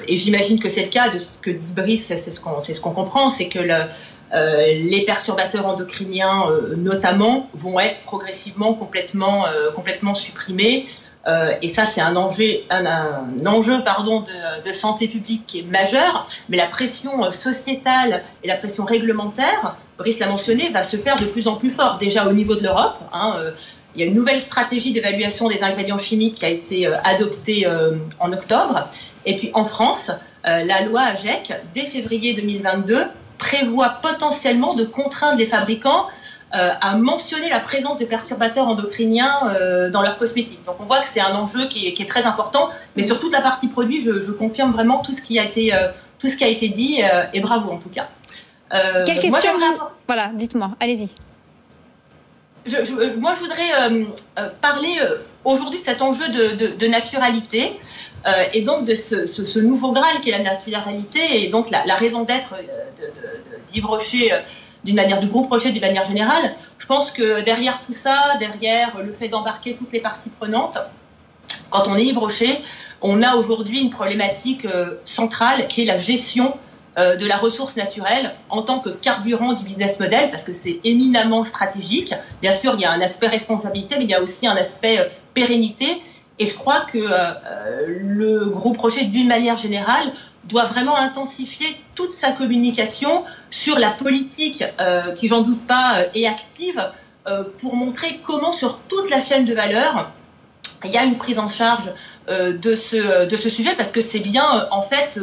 et 0.06 0.16
j'imagine 0.16 0.60
que 0.60 0.68
c'est 0.68 0.84
le 0.84 0.88
cas 0.88 1.08
de 1.08 1.18
ce 1.18 1.30
que 1.42 1.50
dit 1.50 1.72
Brice, 1.74 2.06
c'est 2.06 2.16
ce 2.16 2.38
qu'on 2.38 2.62
ce 2.62 2.80
qu'on 2.80 2.92
comprend, 2.92 3.28
c'est 3.28 3.48
que 3.48 3.58
le, 3.58 3.78
les 4.32 5.02
perturbateurs 5.04 5.66
endocriniens, 5.66 6.44
notamment, 6.76 7.50
vont 7.54 7.80
être 7.80 8.00
progressivement 8.02 8.74
complètement, 8.74 9.46
complètement 9.74 10.14
supprimés. 10.14 10.86
Euh, 11.26 11.54
et 11.60 11.68
ça, 11.68 11.86
c'est 11.86 12.00
un 12.00 12.14
enjeu, 12.16 12.62
de, 14.64 14.72
santé 14.72 15.08
publique 15.08 15.44
qui 15.46 15.60
est 15.60 15.62
majeur. 15.62 16.26
Mais 16.48 16.56
la 16.56 16.66
pression 16.66 17.24
euh, 17.24 17.30
sociétale 17.30 18.22
et 18.44 18.48
la 18.48 18.56
pression 18.56 18.84
réglementaire, 18.84 19.76
Brice 19.98 20.18
l'a 20.20 20.28
mentionné, 20.28 20.68
va 20.68 20.82
se 20.82 20.96
faire 20.96 21.16
de 21.16 21.24
plus 21.24 21.48
en 21.48 21.56
plus 21.56 21.70
fort. 21.70 21.98
Déjà 21.98 22.26
au 22.26 22.32
niveau 22.32 22.54
de 22.54 22.62
l'Europe, 22.62 22.98
hein, 23.12 23.34
euh, 23.38 23.50
il 23.94 24.00
y 24.00 24.04
a 24.04 24.06
une 24.06 24.14
nouvelle 24.14 24.40
stratégie 24.40 24.92
d'évaluation 24.92 25.48
des 25.48 25.62
ingrédients 25.62 25.98
chimiques 25.98 26.36
qui 26.36 26.44
a 26.44 26.50
été 26.50 26.86
adoptée 26.86 27.66
en 28.20 28.30
octobre. 28.30 28.90
Et 29.24 29.36
puis 29.36 29.50
en 29.54 29.64
France, 29.64 30.10
la 30.44 30.82
loi 30.82 31.00
AGEC, 31.00 31.54
dès 31.72 31.86
février 31.86 32.34
2022, 32.34 33.06
prévoit 33.38 33.88
potentiellement 34.02 34.74
de 34.74 34.84
contraindre 34.84 35.38
les 35.38 35.46
fabricants 35.46 36.08
à 36.52 36.96
mentionner 36.96 37.50
la 37.50 37.60
présence 37.60 37.98
de 37.98 38.04
perturbateurs 38.04 38.66
endocriniens 38.66 39.52
dans 39.92 40.00
leurs 40.00 40.16
cosmétiques. 40.16 40.64
Donc 40.64 40.76
on 40.80 40.84
voit 40.84 41.00
que 41.00 41.06
c'est 41.06 41.20
un 41.20 41.34
enjeu 41.34 41.66
qui 41.66 41.86
est, 41.86 42.08
très 42.08 42.24
important, 42.24 42.70
mais 42.96 43.02
sur 43.02 43.20
toute 43.20 43.32
la 43.32 43.42
partie 43.42 43.68
produit, 43.68 44.00
je, 44.00 44.30
confirme 44.30 44.72
vraiment 44.72 44.98
tout 44.98 45.12
ce 45.12 45.20
qui 45.20 45.38
a 45.38 45.44
été, 45.44 45.72
tout 46.18 46.28
ce 46.28 46.36
qui 46.36 46.44
a 46.44 46.48
été 46.48 46.68
dit, 46.68 47.00
et 47.34 47.40
bravo 47.40 47.70
en 47.72 47.78
tout 47.78 47.90
cas. 47.90 48.08
Quelle 49.04 49.20
question 49.20 49.50
Voilà, 50.06 50.30
dites-moi, 50.34 50.70
allez-y 50.80 51.10
moi, 53.18 53.32
je 53.34 53.40
voudrais 53.40 53.70
euh, 53.80 54.04
euh, 54.38 54.48
parler 54.60 54.96
euh, 55.00 55.16
aujourd'hui 55.44 55.78
de 55.78 55.84
cet 55.84 56.02
enjeu 56.02 56.28
de, 56.28 56.86
naturalité 56.86 57.78
et 58.52 58.62
donc 58.62 58.84
de 58.84 58.94
ce, 58.96 59.60
nouveau 59.60 59.92
Graal 59.92 60.20
qui 60.20 60.30
est 60.30 60.38
la 60.38 60.42
naturalité 60.42 61.44
et 61.44 61.48
donc 61.48 61.70
la, 61.70 61.94
raison 61.94 62.24
d'être 62.24 62.56
d'Yves 63.68 63.86
Rocher 63.86 64.32
d'une 64.86 64.96
manière 64.96 65.20
du 65.20 65.26
groupe 65.26 65.50
Rocher 65.50 65.72
d'une 65.72 65.82
manière 65.82 66.06
générale. 66.06 66.54
Je 66.78 66.86
pense 66.86 67.10
que 67.10 67.42
derrière 67.42 67.80
tout 67.84 67.92
ça, 67.92 68.34
derrière 68.38 68.96
le 69.04 69.12
fait 69.12 69.28
d'embarquer 69.28 69.74
toutes 69.74 69.92
les 69.92 70.00
parties 70.00 70.30
prenantes, 70.30 70.78
quand 71.70 71.84
on 71.88 71.96
est 71.96 72.04
Yves 72.04 72.18
Rocher, 72.18 72.60
on 73.02 73.20
a 73.22 73.34
aujourd'hui 73.34 73.80
une 73.80 73.90
problématique 73.90 74.66
centrale 75.04 75.68
qui 75.68 75.82
est 75.82 75.84
la 75.84 75.96
gestion 75.96 76.54
euh, 76.98 77.14
de 77.14 77.26
la 77.26 77.36
ressource 77.36 77.76
naturelle 77.76 78.32
en 78.48 78.62
tant 78.62 78.78
que 78.78 78.88
carburant 78.88 79.52
du 79.52 79.62
business 79.64 80.00
model, 80.00 80.30
parce 80.30 80.44
que 80.44 80.54
c'est 80.54 80.80
éminemment 80.82 81.44
stratégique. 81.44 82.14
Bien 82.40 82.52
sûr, 82.52 82.72
il 82.74 82.80
y 82.80 82.86
a 82.86 82.90
un 82.90 83.02
aspect 83.02 83.26
responsabilité, 83.26 83.96
mais 83.98 84.04
il 84.04 84.10
y 84.10 84.14
a 84.14 84.22
aussi 84.22 84.46
un 84.46 84.56
aspect 84.56 85.00
euh, 85.00 85.04
pérennité. 85.34 86.00
Et 86.38 86.46
je 86.46 86.54
crois 86.54 86.86
que 86.90 86.96
euh, 86.96 87.84
le 88.00 88.46
gros 88.46 88.72
projet, 88.72 89.04
d'une 89.04 89.28
manière 89.28 89.58
générale, 89.58 90.10
doit 90.48 90.64
vraiment 90.64 90.96
intensifier 90.96 91.66
toute 91.94 92.12
sa 92.12 92.32
communication 92.32 93.24
sur 93.50 93.78
la 93.78 93.90
politique, 93.90 94.64
qui 95.16 95.28
j'en 95.28 95.42
doute 95.42 95.66
pas 95.66 96.04
est 96.14 96.26
active, 96.26 96.90
pour 97.58 97.74
montrer 97.74 98.20
comment 98.22 98.52
sur 98.52 98.78
toute 98.88 99.10
la 99.10 99.20
chaîne 99.20 99.44
de 99.44 99.54
valeur, 99.54 100.10
il 100.84 100.90
y 100.90 100.98
a 100.98 101.04
une 101.04 101.16
prise 101.16 101.38
en 101.38 101.48
charge 101.48 101.90
de, 102.28 102.74
ce, 102.74 103.26
de 103.26 103.36
ce 103.36 103.48
sujet, 103.48 103.74
parce 103.76 103.90
que 103.90 104.00
c'est 104.00 104.20
bien 104.20 104.68
en 104.70 104.82
fait 104.82 105.18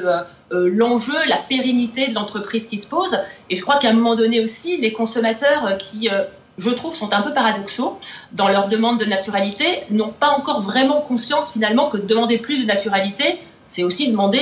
euh, 0.53 0.69
l'enjeu, 0.71 1.15
la 1.27 1.37
pérennité 1.37 2.07
de 2.07 2.13
l'entreprise 2.13 2.67
qui 2.67 2.77
se 2.77 2.85
pose. 2.85 3.17
Et 3.49 3.55
je 3.55 3.61
crois 3.61 3.77
qu'à 3.77 3.89
un 3.89 3.93
moment 3.93 4.15
donné 4.15 4.39
aussi, 4.39 4.77
les 4.77 4.93
consommateurs 4.93 5.65
euh, 5.65 5.75
qui, 5.75 6.09
euh, 6.09 6.25
je 6.59 6.69
trouve, 6.69 6.93
sont 6.93 7.11
un 7.11 7.21
peu 7.21 7.33
paradoxaux 7.33 7.97
dans 8.33 8.49
leur 8.49 8.67
demande 8.67 8.99
de 8.99 9.05
naturalité, 9.05 9.83
n'ont 9.89 10.11
pas 10.11 10.29
encore 10.29 10.61
vraiment 10.61 11.01
conscience 11.01 11.51
finalement 11.53 11.89
que 11.89 11.97
demander 11.97 12.37
plus 12.37 12.61
de 12.61 12.67
naturalité, 12.67 13.39
c'est 13.67 13.83
aussi 13.83 14.11
demander 14.11 14.41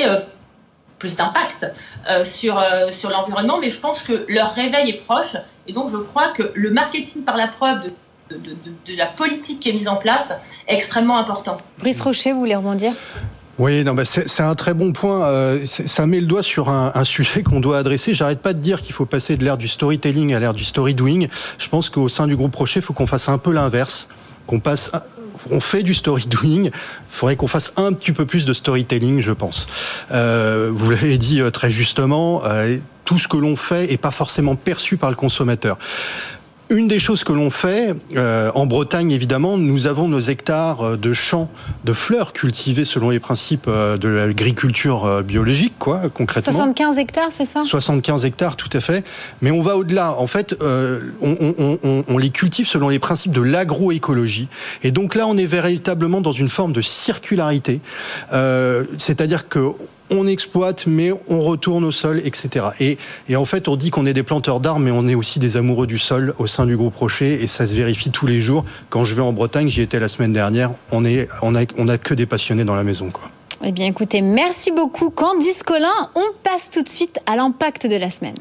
plus 1.01 1.15
d'impact 1.15 1.65
sur, 2.23 2.63
sur 2.91 3.09
l'environnement. 3.09 3.57
Mais 3.59 3.71
je 3.71 3.79
pense 3.79 4.03
que 4.03 4.23
leur 4.29 4.53
réveil 4.53 4.91
est 4.91 5.01
proche. 5.01 5.35
Et 5.67 5.73
donc 5.73 5.89
je 5.89 5.97
crois 5.97 6.27
que 6.27 6.51
le 6.53 6.69
marketing 6.69 7.23
par 7.23 7.37
la 7.37 7.47
preuve 7.47 7.81
de, 7.81 7.89
de, 8.29 8.95
la 8.95 9.07
politique 9.07 9.59
qui 9.59 9.69
est 9.69 9.73
mise 9.73 9.87
en 9.87 9.95
place 9.95 10.31
est 10.67 10.75
extrêmement 10.75 11.17
important. 11.17 11.57
Brice 11.79 12.01
Rocher, 12.01 12.33
vous 12.33 12.39
voulez 12.39 12.55
rebondir? 12.55 12.93
Oui, 13.59 13.83
non, 13.83 13.93
bah 13.93 14.05
c'est 14.05 14.41
un 14.41 14.55
très 14.55 14.73
bon 14.73 14.91
point. 14.91 15.25
Euh, 15.27 15.65
ça 15.65 16.07
met 16.07 16.19
le 16.19 16.25
doigt 16.25 16.41
sur 16.41 16.69
un, 16.69 17.03
sujet 17.03 17.43
qu'on 17.43 17.59
doit 17.59 17.77
adresser. 17.77 18.13
J'arrête 18.13 18.41
pas 18.41 18.53
de 18.53 18.59
dire 18.59 18.81
qu'il 18.81 18.93
faut 18.93 19.05
passer 19.05 19.37
de 19.37 19.43
l'ère 19.43 19.57
du 19.57 19.67
storytelling 19.67 20.33
à 20.33 20.39
l'ère 20.39 20.53
du 20.53 20.63
story 20.63 20.95
doing. 20.95 21.27
Je 21.57 21.69
pense 21.69 21.89
qu'au 21.89 22.09
sein 22.09 22.27
du 22.27 22.35
groupe 22.35 22.55
Rocher, 22.55 22.79
il 22.79 22.83
faut 22.83 22.93
qu'on 22.93 23.07
fasse 23.07 23.29
un 23.29 23.37
peu 23.37 23.51
l'inverse, 23.51 24.07
qu'on 24.47 24.59
passe 24.59 24.91
on 25.49 25.59
fait 25.59 25.83
du 25.83 25.93
story 25.93 26.25
doing, 26.27 26.65
il 26.65 26.71
faudrait 27.09 27.35
qu'on 27.35 27.47
fasse 27.47 27.73
un 27.77 27.93
petit 27.93 28.11
peu 28.11 28.25
plus 28.25 28.45
de 28.45 28.53
storytelling, 28.53 29.21
je 29.21 29.31
pense. 29.31 29.67
Euh, 30.11 30.69
vous 30.73 30.91
l'avez 30.91 31.17
dit 31.17 31.41
euh, 31.41 31.49
très 31.49 31.71
justement, 31.71 32.43
tout 33.05 33.19
ce 33.19 33.27
que 33.27 33.37
l'on 33.37 33.55
fait 33.55 33.91
est 33.91 33.97
pas 33.97 34.11
forcément 34.11 34.55
perçu 34.55 34.97
par 34.97 35.09
le 35.09 35.15
consommateur. 35.15 35.77
Une 36.71 36.87
des 36.87 36.99
choses 36.99 37.25
que 37.25 37.33
l'on 37.33 37.49
fait, 37.49 37.93
euh, 38.15 38.49
en 38.55 38.65
Bretagne 38.65 39.11
évidemment, 39.11 39.57
nous 39.57 39.87
avons 39.87 40.07
nos 40.07 40.21
hectares 40.21 40.81
euh, 40.81 40.95
de 40.97 41.11
champs 41.11 41.49
de 41.83 41.91
fleurs 41.91 42.31
cultivés 42.31 42.85
selon 42.85 43.09
les 43.09 43.19
principes 43.19 43.65
euh, 43.67 43.97
de 43.97 44.07
l'agriculture 44.07 45.21
biologique, 45.21 45.73
quoi, 45.77 46.03
concrètement. 46.13 46.53
75 46.53 46.97
hectares, 46.97 47.27
c'est 47.29 47.43
ça? 47.43 47.63
75 47.65 48.23
hectares, 48.23 48.55
tout 48.55 48.69
à 48.71 48.79
fait. 48.79 49.03
Mais 49.41 49.51
on 49.51 49.61
va 49.61 49.75
au-delà. 49.75 50.17
En 50.17 50.27
fait, 50.27 50.55
on, 50.61 52.17
les 52.17 52.29
cultive 52.29 52.67
selon 52.67 52.87
les 52.87 52.99
principes 52.99 53.33
de 53.33 53.41
l'agroécologie. 53.41 54.47
Et 54.83 54.91
donc 54.91 55.15
là, 55.15 55.27
on 55.27 55.35
est 55.35 55.45
véritablement 55.45 56.21
dans 56.21 56.31
une 56.31 56.49
forme 56.49 56.71
de 56.71 56.81
circularité. 56.81 57.81
C'est-à-dire 58.31 59.49
que 59.49 59.71
on 60.11 60.27
exploite, 60.27 60.85
mais 60.85 61.11
on 61.27 61.39
retourne 61.39 61.83
au 61.83 61.91
sol, 61.91 62.21
etc. 62.23 62.65
Et, 62.79 63.35
en 63.35 63.45
fait, 63.45 63.67
on 63.67 63.75
dit 63.75 63.89
qu'on 63.89 64.05
est 64.05 64.13
des 64.13 64.23
planteurs 64.23 64.59
d'arbres, 64.59 64.79
mais 64.79 64.91
on 64.91 65.07
est 65.07 65.15
aussi 65.15 65.39
des 65.39 65.57
amoureux 65.57 65.87
du 65.87 65.97
sol 65.97 66.35
au 66.37 66.47
sein 66.47 66.65
du 66.65 66.77
groupe 66.77 66.95
Rocher, 66.95 67.41
et 67.41 67.47
ça 67.47 67.65
se 67.65 67.73
vérifie 67.73 68.11
tous 68.11 68.27
les 68.27 68.41
jours. 68.41 68.65
Quand 68.89 69.05
je 69.05 69.15
vais 69.15 69.21
en 69.21 69.33
Bretagne, 69.33 69.67
j'y 69.67 69.81
étais 69.81 69.99
la 69.99 70.09
semaine 70.09 70.33
dernière, 70.33 70.71
on 70.91 71.05
est, 71.05 71.27
on 71.41 71.55
a, 71.55 71.61
on 71.77 71.87
a 71.87 71.97
que 71.97 72.13
des 72.13 72.25
passionnés 72.25 72.65
dans 72.65 72.75
la 72.75 72.83
maison, 72.83 73.09
quoi. 73.09 73.29
Eh 73.63 73.71
bien, 73.71 73.85
écoutez, 73.85 74.21
merci 74.21 74.71
beaucoup, 74.71 75.11
Candice 75.11 75.61
Collin. 75.61 76.09
On 76.15 76.23
passe 76.43 76.71
tout 76.71 76.81
de 76.81 76.89
suite 76.89 77.19
à 77.27 77.35
l'impact 77.35 77.85
de 77.85 77.95
la 77.95 78.09
semaine. 78.09 78.37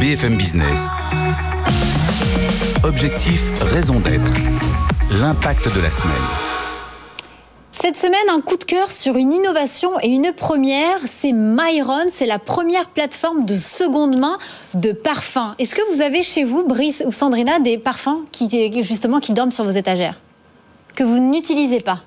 BFM 0.00 0.36
Business. 0.38 0.88
Objectif, 2.82 3.42
raison 3.60 4.00
d'être. 4.00 4.32
L'impact 5.20 5.74
de 5.74 5.80
la 5.80 5.90
semaine. 5.90 6.47
Cette 7.80 7.96
semaine, 7.96 8.28
un 8.28 8.40
coup 8.40 8.56
de 8.56 8.64
cœur 8.64 8.90
sur 8.90 9.16
une 9.16 9.32
innovation 9.32 10.00
et 10.02 10.08
une 10.08 10.32
première, 10.32 10.98
c'est 11.06 11.30
Myron. 11.30 12.06
C'est 12.10 12.26
la 12.26 12.40
première 12.40 12.88
plateforme 12.88 13.44
de 13.44 13.54
seconde 13.54 14.18
main 14.18 14.38
de 14.74 14.90
parfums. 14.90 15.54
Est-ce 15.60 15.76
que 15.76 15.94
vous 15.94 16.02
avez 16.02 16.24
chez 16.24 16.42
vous, 16.42 16.64
Brice 16.64 17.04
ou 17.06 17.12
Sandrina, 17.12 17.60
des 17.60 17.78
parfums 17.78 18.24
qui, 18.32 18.48
qui 18.48 19.32
dorment 19.32 19.52
sur 19.52 19.62
vos 19.62 19.70
étagères 19.70 20.18
Que 20.96 21.04
vous 21.04 21.20
n'utilisez 21.20 21.78
pas? 21.78 22.00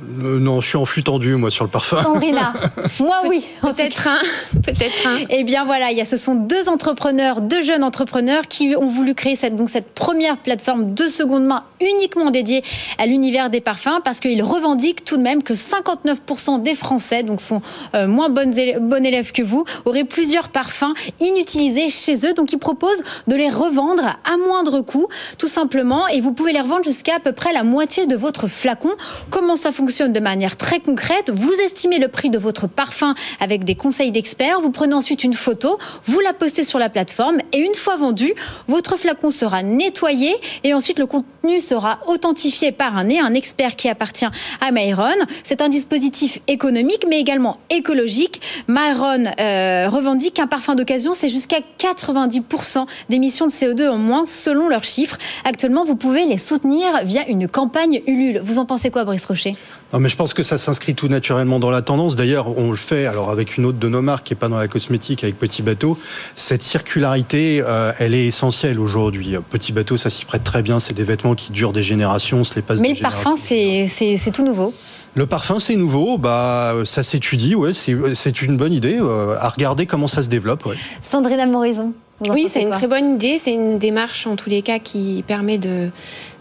Euh, 0.00 0.38
non, 0.38 0.60
je 0.60 0.68
suis 0.68 0.76
en 0.76 0.84
flux 0.84 1.02
tendu, 1.02 1.34
moi, 1.34 1.50
sur 1.50 1.64
le 1.64 1.70
parfum. 1.70 2.00
Sandrina, 2.02 2.52
moi 3.00 3.22
oui. 3.26 3.48
Peut-être 3.60 4.06
un. 4.06 4.18
Peut-être 4.62 5.06
un. 5.06 5.18
Eh 5.28 5.42
bien 5.42 5.64
voilà, 5.64 5.90
il 5.90 5.98
y 5.98 6.00
a, 6.00 6.04
ce 6.04 6.16
sont 6.16 6.36
deux 6.36 6.68
entrepreneurs, 6.68 7.40
deux 7.40 7.62
jeunes 7.62 7.82
entrepreneurs 7.82 8.46
qui 8.46 8.76
ont 8.76 8.86
voulu 8.86 9.14
créer 9.14 9.34
cette, 9.34 9.56
donc, 9.56 9.70
cette 9.70 9.92
première 9.94 10.36
plateforme 10.36 10.94
de 10.94 11.08
seconde 11.08 11.44
main 11.44 11.64
uniquement 11.80 12.30
dédiée 12.30 12.62
à 12.98 13.06
l'univers 13.06 13.50
des 13.50 13.60
parfums 13.60 14.00
parce 14.04 14.20
qu'ils 14.20 14.42
revendiquent 14.42 15.04
tout 15.04 15.16
de 15.16 15.22
même 15.22 15.42
que 15.42 15.54
59% 15.54 16.62
des 16.62 16.74
Français, 16.74 17.24
donc 17.24 17.40
sont 17.40 17.60
euh, 17.94 18.06
moins 18.06 18.28
bonnes 18.28 18.56
élèves, 18.56 18.80
bons 18.80 19.04
élèves 19.04 19.32
que 19.32 19.42
vous, 19.42 19.64
auraient 19.84 20.04
plusieurs 20.04 20.48
parfums 20.48 20.94
inutilisés 21.18 21.88
chez 21.88 22.24
eux. 22.24 22.34
Donc 22.34 22.52
ils 22.52 22.58
proposent 22.58 23.02
de 23.26 23.34
les 23.34 23.50
revendre 23.50 24.04
à 24.04 24.36
moindre 24.46 24.80
coût, 24.80 25.08
tout 25.38 25.48
simplement, 25.48 26.06
et 26.06 26.20
vous 26.20 26.32
pouvez 26.32 26.52
les 26.52 26.60
revendre 26.60 26.84
jusqu'à 26.84 27.16
à 27.16 27.20
peu 27.20 27.32
près 27.32 27.52
la 27.52 27.64
moitié 27.64 28.06
de 28.06 28.14
votre 28.14 28.46
flacon. 28.46 28.90
Comment 29.30 29.56
ça 29.56 29.72
fonctionne? 29.72 29.87
Fonctionne 29.88 30.12
de 30.12 30.20
manière 30.20 30.58
très 30.58 30.80
concrète. 30.80 31.30
Vous 31.30 31.54
estimez 31.64 31.98
le 31.98 32.08
prix 32.08 32.28
de 32.28 32.36
votre 32.36 32.66
parfum 32.66 33.14
avec 33.40 33.64
des 33.64 33.74
conseils 33.74 34.10
d'experts. 34.10 34.60
Vous 34.60 34.70
prenez 34.70 34.92
ensuite 34.92 35.24
une 35.24 35.32
photo, 35.32 35.78
vous 36.04 36.20
la 36.20 36.34
postez 36.34 36.62
sur 36.62 36.78
la 36.78 36.90
plateforme 36.90 37.38
et 37.54 37.58
une 37.58 37.74
fois 37.74 37.96
vendu, 37.96 38.34
votre 38.66 38.98
flacon 38.98 39.30
sera 39.30 39.62
nettoyé 39.62 40.36
et 40.62 40.74
ensuite 40.74 40.98
le 40.98 41.06
contenu 41.06 41.62
sera 41.62 42.00
authentifié 42.06 42.70
par 42.70 42.98
un 42.98 43.32
expert 43.32 43.76
qui 43.76 43.88
appartient 43.88 44.26
à 44.60 44.72
Myron. 44.72 45.24
C'est 45.42 45.62
un 45.62 45.70
dispositif 45.70 46.38
économique 46.48 47.06
mais 47.08 47.18
également 47.18 47.56
écologique. 47.70 48.42
Myron 48.68 49.24
euh, 49.40 49.88
revendique 49.88 50.34
qu'un 50.34 50.48
parfum 50.48 50.74
d'occasion, 50.74 51.12
c'est 51.14 51.30
jusqu'à 51.30 51.60
90% 51.78 52.84
d'émissions 53.08 53.46
de 53.46 53.52
CO2 53.52 53.88
en 53.88 53.96
moins 53.96 54.26
selon 54.26 54.68
leurs 54.68 54.84
chiffres. 54.84 55.16
Actuellement, 55.46 55.84
vous 55.84 55.96
pouvez 55.96 56.26
les 56.26 56.36
soutenir 56.36 57.04
via 57.04 57.26
une 57.26 57.48
campagne 57.48 58.02
Ulule. 58.06 58.42
Vous 58.44 58.58
en 58.58 58.66
pensez 58.66 58.90
quoi, 58.90 59.04
Brice 59.04 59.24
Rocher? 59.24 59.56
Non, 59.92 60.00
mais 60.00 60.10
je 60.10 60.16
pense 60.16 60.34
que 60.34 60.42
ça 60.42 60.58
s'inscrit 60.58 60.94
tout 60.94 61.08
naturellement 61.08 61.58
dans 61.58 61.70
la 61.70 61.80
tendance. 61.80 62.14
D'ailleurs, 62.14 62.58
on 62.58 62.70
le 62.70 62.76
fait 62.76 63.06
alors 63.06 63.30
avec 63.30 63.56
une 63.56 63.64
autre 63.64 63.78
de 63.78 63.88
nos 63.88 64.02
marques 64.02 64.24
qui 64.26 64.34
est 64.34 64.36
pas 64.36 64.48
dans 64.48 64.58
la 64.58 64.68
cosmétique, 64.68 65.24
avec 65.24 65.38
Petit 65.38 65.62
Bateau. 65.62 65.98
Cette 66.36 66.62
circularité, 66.62 67.62
euh, 67.66 67.92
elle 67.98 68.14
est 68.14 68.26
essentielle 68.26 68.80
aujourd'hui. 68.80 69.36
Petit 69.50 69.72
Bateau, 69.72 69.96
ça 69.96 70.10
s'y 70.10 70.26
prête 70.26 70.44
très 70.44 70.60
bien. 70.60 70.78
C'est 70.78 70.92
des 70.92 71.04
vêtements 71.04 71.34
qui 71.34 71.52
durent 71.52 71.72
des 71.72 71.82
générations, 71.82 72.38
on 72.40 72.44
se 72.44 72.54
les 72.54 72.62
passe. 72.62 72.80
Mais 72.80 72.92
le 72.92 73.00
parfum, 73.00 73.36
c'est 73.38 74.30
tout 74.32 74.44
nouveau. 74.44 74.74
Le 75.14 75.24
parfum, 75.24 75.58
c'est 75.58 75.74
nouveau. 75.74 76.18
Bah, 76.18 76.74
ça 76.84 77.02
s'étudie. 77.02 77.54
Ouais, 77.54 77.72
c'est 77.72 78.42
une 78.42 78.58
bonne 78.58 78.74
idée. 78.74 78.98
Euh, 79.00 79.36
à 79.40 79.48
regarder 79.48 79.86
comment 79.86 80.06
ça 80.06 80.22
se 80.22 80.28
développe. 80.28 80.66
Ouais. 80.66 80.76
Sandrine 81.00 81.50
Morison. 81.50 81.94
Oui, 82.20 82.46
c'est 82.48 82.62
une 82.62 82.70
très 82.70 82.88
bonne 82.88 83.14
idée. 83.14 83.38
C'est 83.38 83.52
une 83.52 83.78
démarche 83.78 84.26
en 84.26 84.36
tous 84.36 84.50
les 84.50 84.60
cas 84.62 84.78
qui 84.80 85.24
permet 85.26 85.56
de 85.56 85.90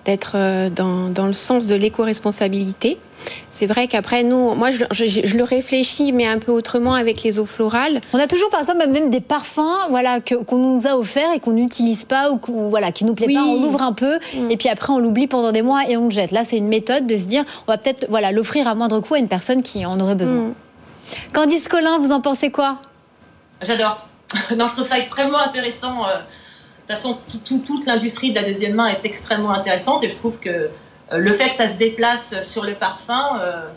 d'être 0.08 0.32
euh, 0.36 0.70
dans, 0.70 1.10
dans, 1.10 1.28
le 1.28 1.34
sens 1.34 1.66
de 1.66 1.76
l'éco-responsabilité. 1.76 2.98
C'est 3.50 3.66
vrai 3.66 3.88
qu'après, 3.88 4.24
nous, 4.24 4.56
moi, 4.56 4.72
je, 4.72 4.86
je, 4.92 5.36
le 5.36 5.44
réfléchis, 5.44 6.14
mais 6.14 6.26
un 6.26 6.40
peu 6.40 6.54
autrement 6.54 6.94
avec 6.94 7.24
les 7.24 7.40
eaux 7.40 7.46
florales. 7.46 8.00
On 8.14 8.20
a 8.20 8.26
toujours, 8.26 8.50
par 8.50 8.62
exemple, 8.62 8.88
même 8.88 9.10
des 9.10 9.20
parfums 9.20 9.90
voilà, 9.90 10.22
qu'on 10.22 10.58
nous 10.58 10.88
a 10.88 10.98
offerts 10.98 11.34
et 11.36 11.42
qu'on 11.42 11.52
n'utilise 11.52 12.06
pas 12.06 12.32
ou 12.32 12.40
voilà, 12.70 12.94
qui 12.94 13.04
nous 13.04 13.16
plaît 13.16 13.34
pas. 13.34 13.44
On 13.44 13.62
l'ouvre 13.62 13.82
un 13.82 13.92
peu 13.92 14.16
mm. 14.16 14.50
et 14.50 14.56
puis 14.56 14.70
après, 14.70 14.94
on 14.94 15.00
l'oublie 15.00 15.28
pendant 15.28 15.52
des 15.52 15.62
mois 15.62 15.90
et 15.90 15.98
on 15.98 16.06
le 16.06 16.12
jette. 16.12 16.32
Là, 16.32 16.44
c'est 16.46 16.58
une 16.58 16.70
méthode 16.70 17.06
de 17.06 17.18
se 17.18 17.26
dire, 17.26 17.44
on 17.68 17.72
va 17.72 17.78
peut-être 17.78 18.06
voilà, 18.10 18.32
l'offrir 18.32 18.66
à 18.68 18.76
moindre 18.76 19.02
coût 19.02 19.16
à 19.16 19.20
une 19.20 19.28
personne 19.28 19.62
qui 19.62 19.86
en 19.86 20.00
aurait 20.00 20.16
besoin. 20.16 20.38
Mm. 20.38 20.54
Candice 21.34 21.68
Collin, 21.68 21.98
vous 22.00 22.14
en 22.14 22.22
pensez 22.22 22.50
quoi? 22.50 22.78
J'adore. 23.62 24.08
non, 24.56 24.68
je 24.68 24.74
trouve 24.74 24.88
ça 24.88 24.98
extrêmement 24.98 25.40
intéressant. 25.40 26.08
Euh, 26.08 26.16
toute 26.88 26.96
façon, 26.96 27.18
toute 27.66 27.86
l'industrie 27.86 28.32
de 28.32 28.36
la 28.36 28.44
deuxième 28.44 28.74
main 28.74 28.88
est 28.88 29.06
extrêmement 29.06 29.52
intéressante 29.52 30.04
et 30.04 30.10
je 30.10 30.16
trouve 30.16 30.40
que 30.40 30.50
euh, 30.50 30.70
le 31.12 31.34
fait 31.34 31.50
que 31.50 31.56
ça 31.56 31.68
se 31.68 31.76
déplace 31.76 32.42
sur 32.42 32.64
le 32.64 32.74
parfum, 32.74 33.40
euh, 33.42 33.68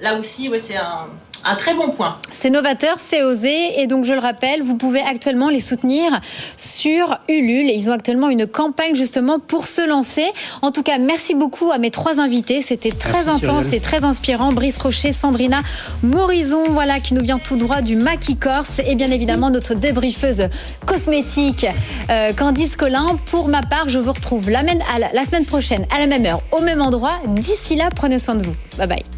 là 0.00 0.16
aussi, 0.16 0.48
ouais, 0.48 0.58
c'est 0.58 0.76
un, 0.76 1.06
un 1.44 1.54
très 1.54 1.74
bon 1.74 1.90
point. 1.90 2.18
C'est 2.32 2.50
novateur, 2.50 2.96
c'est 2.98 3.22
osé. 3.22 3.80
Et 3.80 3.86
donc, 3.86 4.04
je 4.04 4.12
le 4.12 4.18
rappelle, 4.18 4.62
vous 4.62 4.76
pouvez 4.76 5.00
actuellement 5.00 5.48
les 5.48 5.60
soutenir 5.60 6.20
sur 6.56 7.16
Ulule. 7.28 7.70
Ils 7.70 7.90
ont 7.90 7.92
actuellement 7.92 8.28
une 8.28 8.46
campagne 8.46 8.94
justement 8.94 9.38
pour 9.38 9.66
se 9.66 9.86
lancer. 9.86 10.26
En 10.62 10.72
tout 10.72 10.82
cas, 10.82 10.98
merci 10.98 11.34
beaucoup 11.34 11.70
à 11.70 11.78
mes 11.78 11.90
trois 11.90 12.20
invités. 12.20 12.62
C'était 12.62 12.90
très 12.90 13.28
intense 13.28 13.72
et 13.72 13.80
très 13.80 14.04
inspirant. 14.04 14.52
Brice 14.52 14.78
Rocher, 14.78 15.12
Sandrina 15.12 15.60
Morison, 16.02 16.64
voilà, 16.68 17.00
qui 17.00 17.14
nous 17.14 17.22
vient 17.22 17.38
tout 17.38 17.56
droit 17.56 17.80
du 17.80 17.96
Maquis 17.96 18.36
Corse. 18.36 18.80
Et 18.86 18.94
bien 18.94 19.10
évidemment, 19.10 19.50
notre 19.50 19.74
débriefeuse 19.74 20.48
cosmétique, 20.86 21.66
euh, 22.10 22.32
Candice 22.32 22.76
Collin. 22.76 23.16
Pour 23.30 23.48
ma 23.48 23.62
part, 23.62 23.88
je 23.88 23.98
vous 23.98 24.12
retrouve 24.12 24.50
la, 24.50 24.62
la 24.62 25.24
semaine 25.24 25.44
prochaine 25.44 25.86
à 25.94 25.98
la 25.98 26.06
même 26.06 26.26
heure, 26.26 26.42
au 26.52 26.60
même 26.60 26.82
endroit. 26.82 27.18
D'ici 27.28 27.76
là, 27.76 27.88
prenez 27.94 28.18
soin 28.18 28.34
de 28.34 28.44
vous. 28.44 28.54
Bye 28.76 28.86
bye. 28.86 29.17